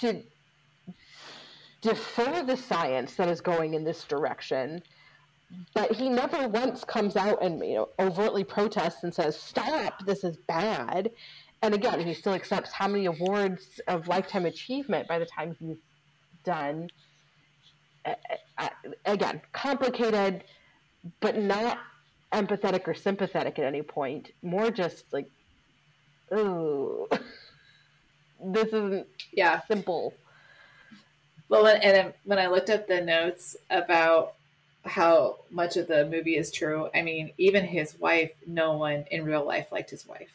[0.00, 0.22] to
[1.80, 4.82] defer the science that is going in this direction
[5.74, 10.24] but he never once comes out and you know overtly protests and says stop this
[10.24, 11.10] is bad.
[11.62, 15.78] And again he still accepts how many awards of lifetime achievement by the time he's
[16.44, 16.88] done.
[19.04, 20.44] Again complicated
[21.20, 21.78] but not
[22.32, 24.30] empathetic or sympathetic at any point.
[24.42, 25.28] More just like
[26.30, 27.08] oh
[28.44, 29.60] this isn't yeah.
[29.66, 30.14] simple
[31.50, 34.34] well, and when I looked up the notes about
[34.84, 39.24] how much of the movie is true, I mean, even his wife, no one in
[39.24, 40.30] real life liked his wife.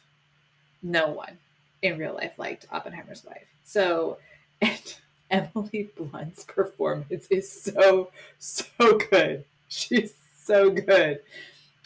[0.83, 1.37] No one
[1.81, 3.47] in real life liked Oppenheimer's wife.
[3.63, 4.17] So,
[4.61, 4.95] and
[5.31, 9.45] Emily Blunt's performance is so, so good.
[9.69, 11.21] She's so good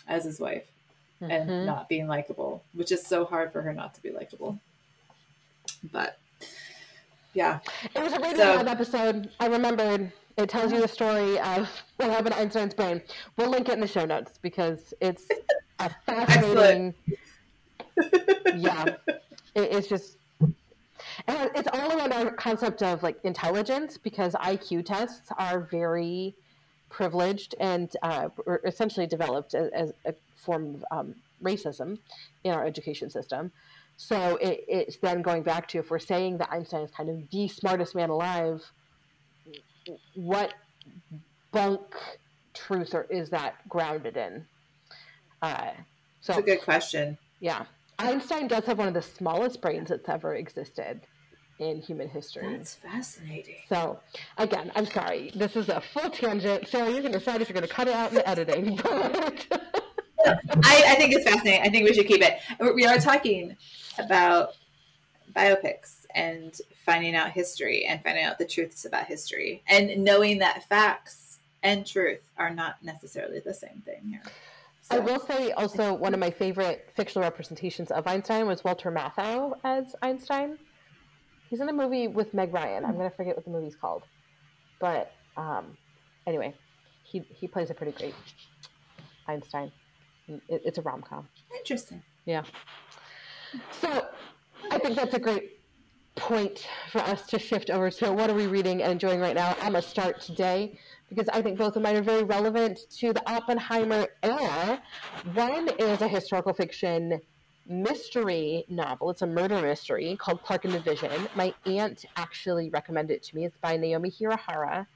[0.08, 0.66] as his wife
[1.22, 1.32] mm-hmm.
[1.32, 4.58] and not being likable, which is so hard for her not to be likable.
[5.92, 6.18] But
[7.40, 7.60] yeah.
[7.96, 9.30] It was a Radio so, episode.
[9.40, 10.12] I remembered.
[10.38, 13.02] It tells you the story of what happened to Einstein's brain.
[13.38, 15.26] We'll link it in the show notes because it's
[15.80, 16.94] a fascinating.
[18.56, 18.96] yeah,
[19.56, 20.18] it, it's just.
[21.28, 26.36] And it's all around our concept of like intelligence because IQ tests are very
[26.90, 28.30] privileged and uh,
[28.66, 31.98] essentially developed as, as, a form of um, racism
[32.44, 33.52] in our education system.
[34.02, 37.30] So it, it's then going back to if we're saying that Einstein is kind of
[37.32, 38.64] the smartest man alive,
[40.16, 40.54] what
[41.52, 41.82] bunk
[42.54, 44.46] truth or is that grounded in?
[45.42, 45.72] Uh,
[46.22, 47.18] so it's a good question.
[47.42, 47.66] Yeah,
[48.00, 51.02] Einstein does have one of the smallest brains that's ever existed
[51.60, 52.56] in human history.
[52.56, 53.58] That's fascinating.
[53.68, 54.00] So,
[54.38, 55.34] again, I'm sorry.
[55.36, 56.70] This is a full tangent.
[56.70, 58.80] Sarah, you can decide if you're going to cut it out in the editing.
[60.26, 61.62] I, I, think it's fascinating.
[61.62, 62.40] I think we should keep it.
[62.76, 63.58] We are talking
[64.00, 64.56] about
[65.34, 70.68] biopics and finding out history and finding out the truths about history and knowing that
[70.68, 74.24] facts and truth are not necessarily the same thing here.
[74.82, 74.98] So.
[74.98, 79.54] I will say also one of my favorite fictional representations of Einstein was Walter Matthau
[79.64, 80.58] as Einstein.
[81.50, 82.86] He's in a movie with Meg Ryan.
[82.86, 84.04] I'm gonna forget what the movie's called,
[84.80, 85.78] but um,
[86.26, 86.54] anyway,
[87.04, 88.16] he he plays a pretty great
[89.28, 89.72] Einstein.
[90.28, 91.28] It, it's a rom com.
[91.58, 92.02] Interesting.
[92.26, 92.44] Yeah.
[93.72, 94.08] So
[94.72, 95.60] I think that's a great
[96.16, 99.56] point for us to shift over to what are we reading and enjoying right now.
[99.62, 100.78] I'm gonna start today
[101.08, 104.82] because I think both of mine are very relevant to the Oppenheimer era.
[105.34, 107.20] One is a historical fiction
[107.68, 109.12] mystery novel.
[109.12, 111.28] It's a murder mystery called Clark and Division.
[111.36, 113.46] My aunt actually recommended it to me.
[113.46, 114.88] It's by Naomi Hirahara.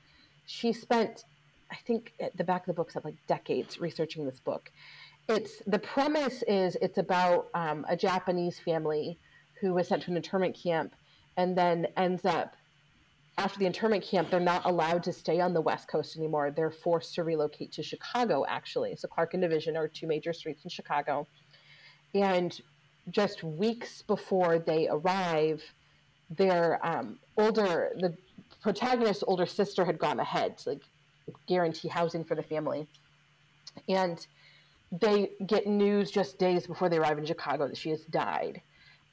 [0.45, 1.23] She spent,
[1.71, 4.71] I think, at the back of the book said like decades researching this book.
[5.29, 9.17] It's the premise is it's about um, a Japanese family
[9.61, 10.93] who was sent to an internment camp
[11.37, 12.55] and then ends up
[13.37, 16.51] after the internment camp, they're not allowed to stay on the West Coast anymore.
[16.51, 18.95] They're forced to relocate to Chicago, actually.
[18.95, 21.27] So Clark and Division are two major streets in Chicago.
[22.13, 22.59] And
[23.09, 25.63] just weeks before they arrive,
[26.29, 28.15] their um, older, the
[28.61, 30.81] protagonist's older sister had gone ahead to like
[31.47, 32.87] guarantee housing for the family.
[33.89, 34.25] And
[35.01, 38.61] they get news just days before they arrive in Chicago that she has died.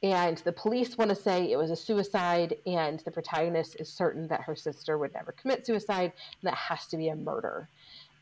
[0.03, 4.29] And the police want to say it was a suicide, and the protagonist is certain
[4.29, 7.69] that her sister would never commit suicide, and that has to be a murder.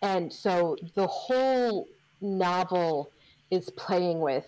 [0.02, 1.86] And so the whole
[2.20, 3.10] novel
[3.50, 4.46] is playing with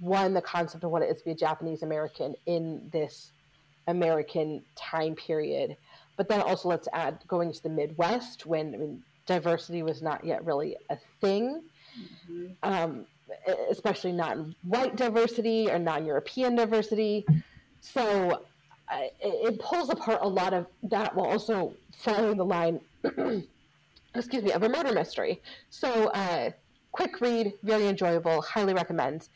[0.00, 3.30] one, the concept of what it is to be a Japanese American in this
[3.86, 5.76] American time period,
[6.16, 10.24] but then also let's add going to the Midwest when I mean, diversity was not
[10.24, 11.62] yet really a thing.
[11.98, 12.46] Mm-hmm.
[12.62, 13.06] Um,
[13.70, 17.24] especially non-white diversity or non-European diversity.
[17.80, 18.42] So
[18.88, 22.80] uh, it, it, pulls apart a lot of that while also following the line,
[24.14, 25.40] excuse me, of a murder mystery.
[25.70, 26.50] So uh,
[26.92, 29.28] quick read, very enjoyable, highly recommend.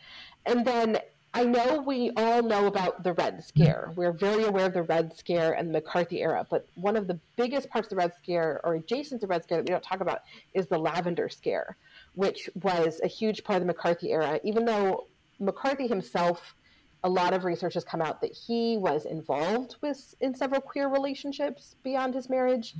[0.46, 0.98] And then
[1.34, 3.92] I know we all know about the Red Scare.
[3.96, 7.18] We're very aware of the Red Scare and the McCarthy era, but one of the
[7.36, 9.82] biggest parts of the Red Scare, or adjacent to the Red Scare that we don't
[9.82, 10.22] talk about,
[10.54, 11.76] is the Lavender Scare,
[12.18, 15.06] which was a huge part of the McCarthy era, even though
[15.38, 16.56] McCarthy himself,
[17.04, 20.88] a lot of research has come out that he was involved with in several queer
[20.88, 22.74] relationships beyond his marriage.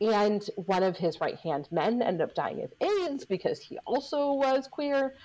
[0.00, 4.32] And one of his right hand men ended up dying of AIDS because he also
[4.32, 5.16] was queer.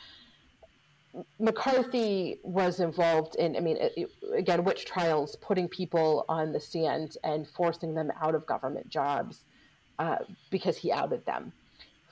[1.40, 7.18] McCarthy was involved in, I mean, it, again, witch trials, putting people on the stand
[7.24, 9.46] and forcing them out of government jobs
[10.00, 10.18] uh,
[10.50, 11.54] because he outed them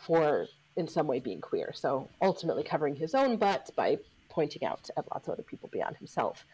[0.05, 0.45] for
[0.77, 1.71] in some way being queer.
[1.73, 3.97] So ultimately covering his own butt by
[4.29, 6.45] pointing out at lots of other people beyond himself.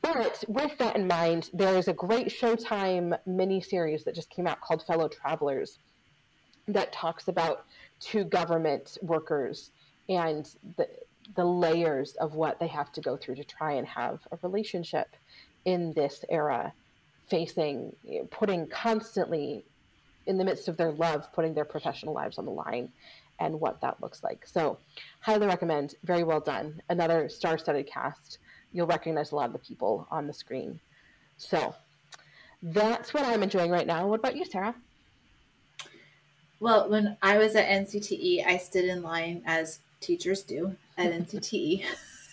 [0.00, 4.60] But with that in mind, there is a great Showtime miniseries that just came out
[4.60, 5.78] called Fellow Travelers
[6.68, 7.64] that talks about
[8.00, 9.70] two government workers
[10.08, 10.88] and the,
[11.34, 15.08] the layers of what they have to go through to try and have a relationship
[15.64, 16.72] in this era,
[17.28, 17.94] facing,
[18.30, 19.64] putting constantly
[20.26, 22.88] in the midst of their love, putting their professional lives on the line
[23.38, 24.46] and what that looks like.
[24.46, 24.78] So,
[25.20, 25.94] highly recommend.
[26.04, 26.80] Very well done.
[26.88, 28.38] Another star studded cast.
[28.72, 30.80] You'll recognize a lot of the people on the screen.
[31.36, 31.74] So,
[32.62, 34.06] that's what I'm enjoying right now.
[34.06, 34.74] What about you, Sarah?
[36.58, 41.84] Well, when I was at NCTE, I stood in line as teachers do at NCTE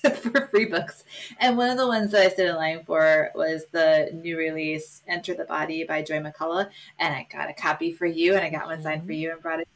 [0.16, 1.04] for free books.
[1.40, 5.02] And one of the ones that I stood in line for was the new release
[5.08, 6.70] Enter the Body by Joy McCullough.
[7.00, 9.22] And I got a copy for you and I got one signed for mm-hmm.
[9.22, 9.68] you and brought it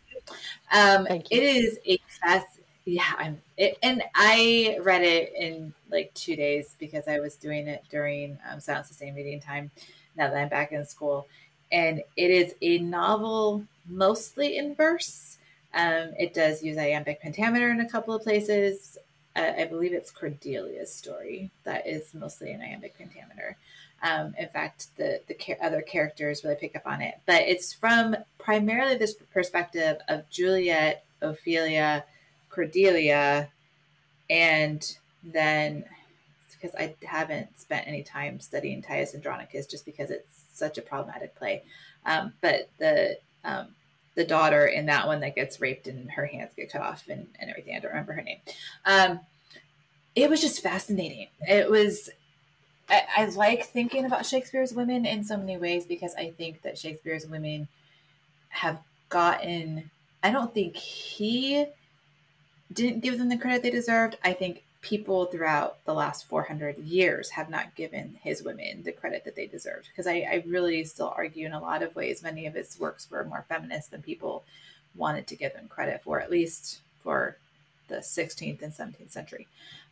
[0.72, 3.14] um, it is a fast, yeah.
[3.18, 7.84] I'm, it, and I read it in like two days because I was doing it
[7.90, 9.72] during um, Silent Sustained Reading time.
[10.16, 11.28] Now that I'm back in school,
[11.72, 15.38] and it is a novel mostly in verse.
[15.74, 18.98] Um, it does use iambic pentameter in a couple of places.
[19.36, 23.57] Uh, I believe it's Cordelia's story that is mostly in iambic pentameter.
[24.04, 28.16] Um, in fact, the the other characters really pick up on it, but it's from
[28.38, 32.06] primarily this perspective of Juliet, Ophelia,
[32.50, 33.50] Cordelia,
[34.30, 35.84] and then
[36.52, 41.36] because I haven't spent any time studying Titus Andronicus just because it's such a problematic
[41.36, 41.64] play.
[42.06, 43.68] Um, but the um,
[44.16, 47.28] the daughter in that one that gets raped and her hands get cut off and,
[47.40, 47.76] and everything.
[47.76, 48.40] I don't remember her name.
[48.86, 49.20] Um,
[50.16, 51.28] it was just fascinating.
[51.42, 52.10] It was.
[52.90, 56.78] I, I like thinking about Shakespeare's women in so many ways because I think that
[56.78, 57.68] Shakespeare's women
[58.50, 58.80] have
[59.10, 59.90] gotten.
[60.24, 61.66] I don't think he
[62.72, 64.18] didn't give them the credit they deserved.
[64.24, 69.26] I think people throughout the last 400 years have not given his women the credit
[69.26, 69.90] that they deserved.
[69.90, 73.10] Because I, I, really still argue in a lot of ways, many of his works
[73.10, 74.44] were more feminist than people
[74.96, 77.38] wanted to give him credit for, at least for
[77.88, 79.48] the 16th and 17th century.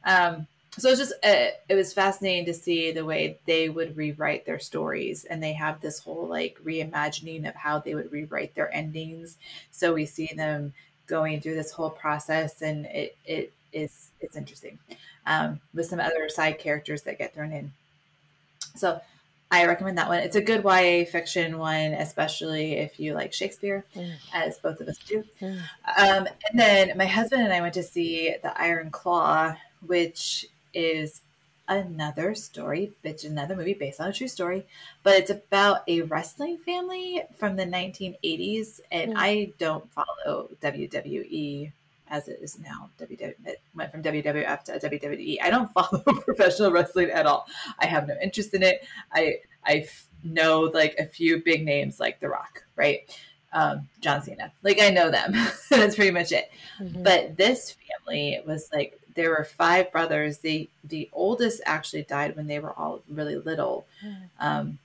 [0.06, 4.46] Um, so it's just uh, it was fascinating to see the way they would rewrite
[4.46, 8.74] their stories and they have this whole like reimagining of how they would rewrite their
[8.76, 9.38] endings
[9.72, 10.74] so we see them
[11.08, 14.78] going through this whole process and it it is it's interesting
[15.26, 17.72] um, with some other side characters that get thrown in
[18.76, 19.00] so
[19.52, 23.86] i recommend that one it's a good ya fiction one especially if you like shakespeare
[23.96, 24.14] mm.
[24.34, 25.60] as both of us do mm.
[25.98, 29.54] um, and then my husband and i went to see the iron claw
[29.86, 31.22] which is
[31.68, 34.66] another story, it's another movie based on a true story,
[35.04, 38.82] but it's about a wrestling family from the 1980s.
[38.92, 39.18] And mm.
[39.18, 41.72] I don't follow WWE
[42.10, 42.90] as it is now.
[43.00, 45.38] WWE it went from WWF to WWE.
[45.42, 47.48] I don't follow professional wrestling at all.
[47.80, 48.86] I have no interest in it.
[49.12, 49.88] I I
[50.24, 53.02] know like a few big names like The Rock, right?
[53.54, 54.52] Um, John Cena.
[54.64, 55.34] Like I know them.
[55.70, 56.52] That's pretty much it.
[56.80, 57.04] Mm-hmm.
[57.04, 60.40] But this family was like there were five brothers.
[60.40, 63.86] The the oldest actually died when they were all really little.
[64.40, 64.78] Um,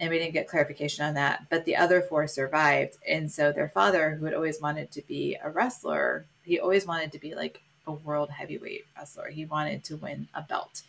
[0.00, 1.44] and we didn't get clarification on that.
[1.50, 2.98] But the other four survived.
[3.08, 7.12] And so their father, who had always wanted to be a wrestler, he always wanted
[7.12, 9.28] to be like a world heavyweight wrestler.
[9.28, 10.82] He wanted to win a belt.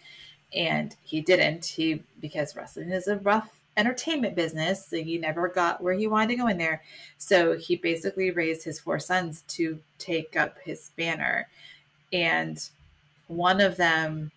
[0.56, 1.66] And he didn't.
[1.66, 4.88] He because wrestling is a rough entertainment business.
[4.88, 6.82] So he never got where he wanted to go in there.
[7.18, 11.48] So he basically raised his four sons to take up his banner.
[12.12, 12.68] And
[13.28, 14.32] one of them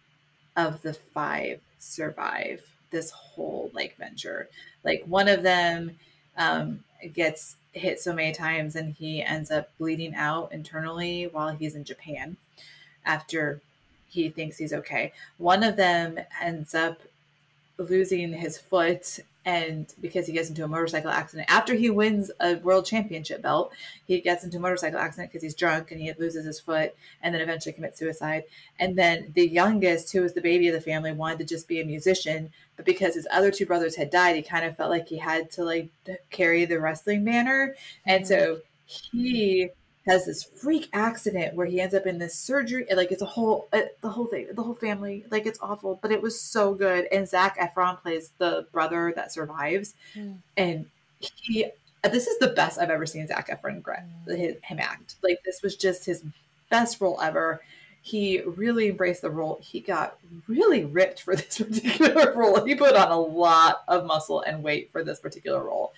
[0.56, 4.48] of the five survive this whole like venture.
[4.84, 5.92] Like one of them
[6.36, 6.82] um,
[7.14, 11.84] gets hit so many times and he ends up bleeding out internally while he's in
[11.84, 12.36] Japan
[13.04, 13.60] after
[14.08, 15.12] he thinks he's okay.
[15.36, 17.00] One of them ends up
[17.76, 22.56] losing his foot and because he gets into a motorcycle accident after he wins a
[22.56, 23.72] world championship belt
[24.04, 27.34] he gets into a motorcycle accident because he's drunk and he loses his foot and
[27.34, 28.44] then eventually commits suicide.
[28.78, 31.80] And then the youngest who was the baby of the family wanted to just be
[31.80, 35.08] a musician but because his other two brothers had died he kind of felt like
[35.08, 35.88] he had to like
[36.30, 37.74] carry the wrestling banner.
[38.04, 38.28] And mm-hmm.
[38.28, 39.70] so he
[40.08, 42.86] has this freak accident where he ends up in this surgery.
[42.94, 45.24] Like it's a whole, uh, the whole thing, the whole family.
[45.30, 47.06] Like it's awful, but it was so good.
[47.12, 50.36] And Zac Efron plays the brother that survives, mm.
[50.56, 50.86] and
[51.20, 51.66] he.
[52.04, 54.64] This is the best I've ever seen Zac Efron mm.
[54.64, 55.16] him act.
[55.22, 56.22] Like this was just his
[56.70, 57.60] best role ever.
[58.02, 59.58] He really embraced the role.
[59.60, 62.64] He got really ripped for this particular role.
[62.64, 65.92] He put on a lot of muscle and weight for this particular role,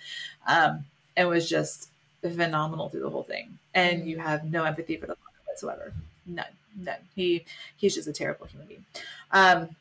[0.47, 0.85] um,
[1.15, 1.90] and was just
[2.21, 5.93] phenomenal through the whole thing, and you have no empathy for the father whatsoever.
[6.25, 6.45] None,
[6.77, 6.99] none.
[7.15, 7.45] He
[7.77, 8.85] he's just a terrible human being.
[9.31, 9.75] Um,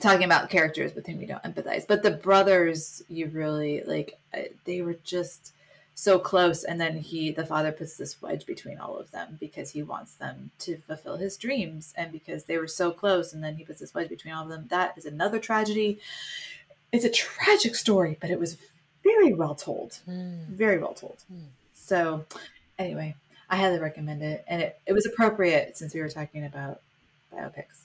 [0.00, 4.18] talking about characters with whom you don't empathize, but the brothers, you really like.
[4.34, 5.52] Uh, they were just
[5.94, 9.70] so close, and then he, the father, puts this wedge between all of them because
[9.70, 13.56] he wants them to fulfill his dreams, and because they were so close, and then
[13.56, 14.66] he puts this wedge between all of them.
[14.70, 15.98] That is another tragedy.
[16.92, 18.56] It's a tragic story, but it was
[19.08, 19.98] very well told.
[20.08, 20.46] Mm.
[20.48, 21.18] Very well told.
[21.32, 21.46] Mm.
[21.74, 22.24] So,
[22.78, 23.14] anyway,
[23.50, 24.44] I highly recommend it.
[24.46, 26.80] And it, it was appropriate since we were talking about
[27.34, 27.84] biopics.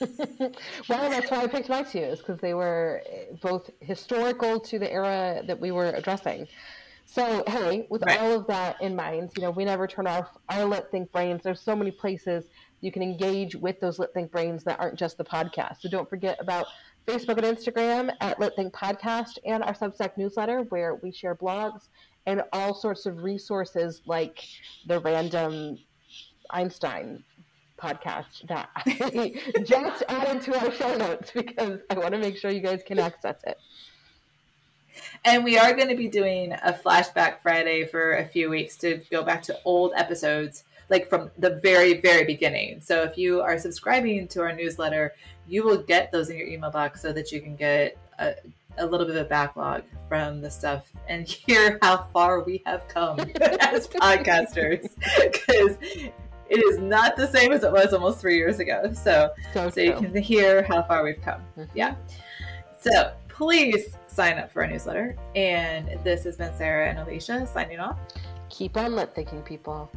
[0.88, 3.02] well, that's why I picked my two, is because they were
[3.40, 6.46] both historical to the era that we were addressing.
[7.06, 8.20] So, hey, with right.
[8.20, 11.42] all of that in mind, you know, we never turn off our Lit Think brains.
[11.42, 12.44] There's so many places
[12.80, 15.80] you can engage with those Lit Think brains that aren't just the podcast.
[15.80, 16.66] So don't forget about
[17.08, 21.88] Facebook and Instagram at Lit Think Podcast and our Substack newsletter where we share blogs
[22.26, 24.44] and all sorts of resources like
[24.86, 25.78] the random
[26.50, 27.24] Einstein
[27.80, 32.50] podcast that I just added to our show notes because I want to make sure
[32.50, 33.58] you guys can access it.
[35.24, 39.00] And we are going to be doing a flashback Friday for a few weeks to
[39.10, 42.80] go back to old episodes, like from the very, very beginning.
[42.80, 45.14] So if you are subscribing to our newsletter,
[45.46, 48.34] you will get those in your email box so that you can get a,
[48.78, 52.86] a little bit of a backlog from the stuff and hear how far we have
[52.88, 53.20] come
[53.60, 54.88] as podcasters.
[55.20, 55.76] Because
[56.50, 58.90] it is not the same as it was almost three years ago.
[58.94, 61.42] So, So, so you can hear how far we've come.
[61.58, 61.68] Mhm.
[61.74, 61.94] Yeah.
[62.78, 65.16] So please sign up for our newsletter.
[65.36, 67.98] And this has been Sarah and Alicia signing off.
[68.48, 69.90] Keep on lit thinking, people.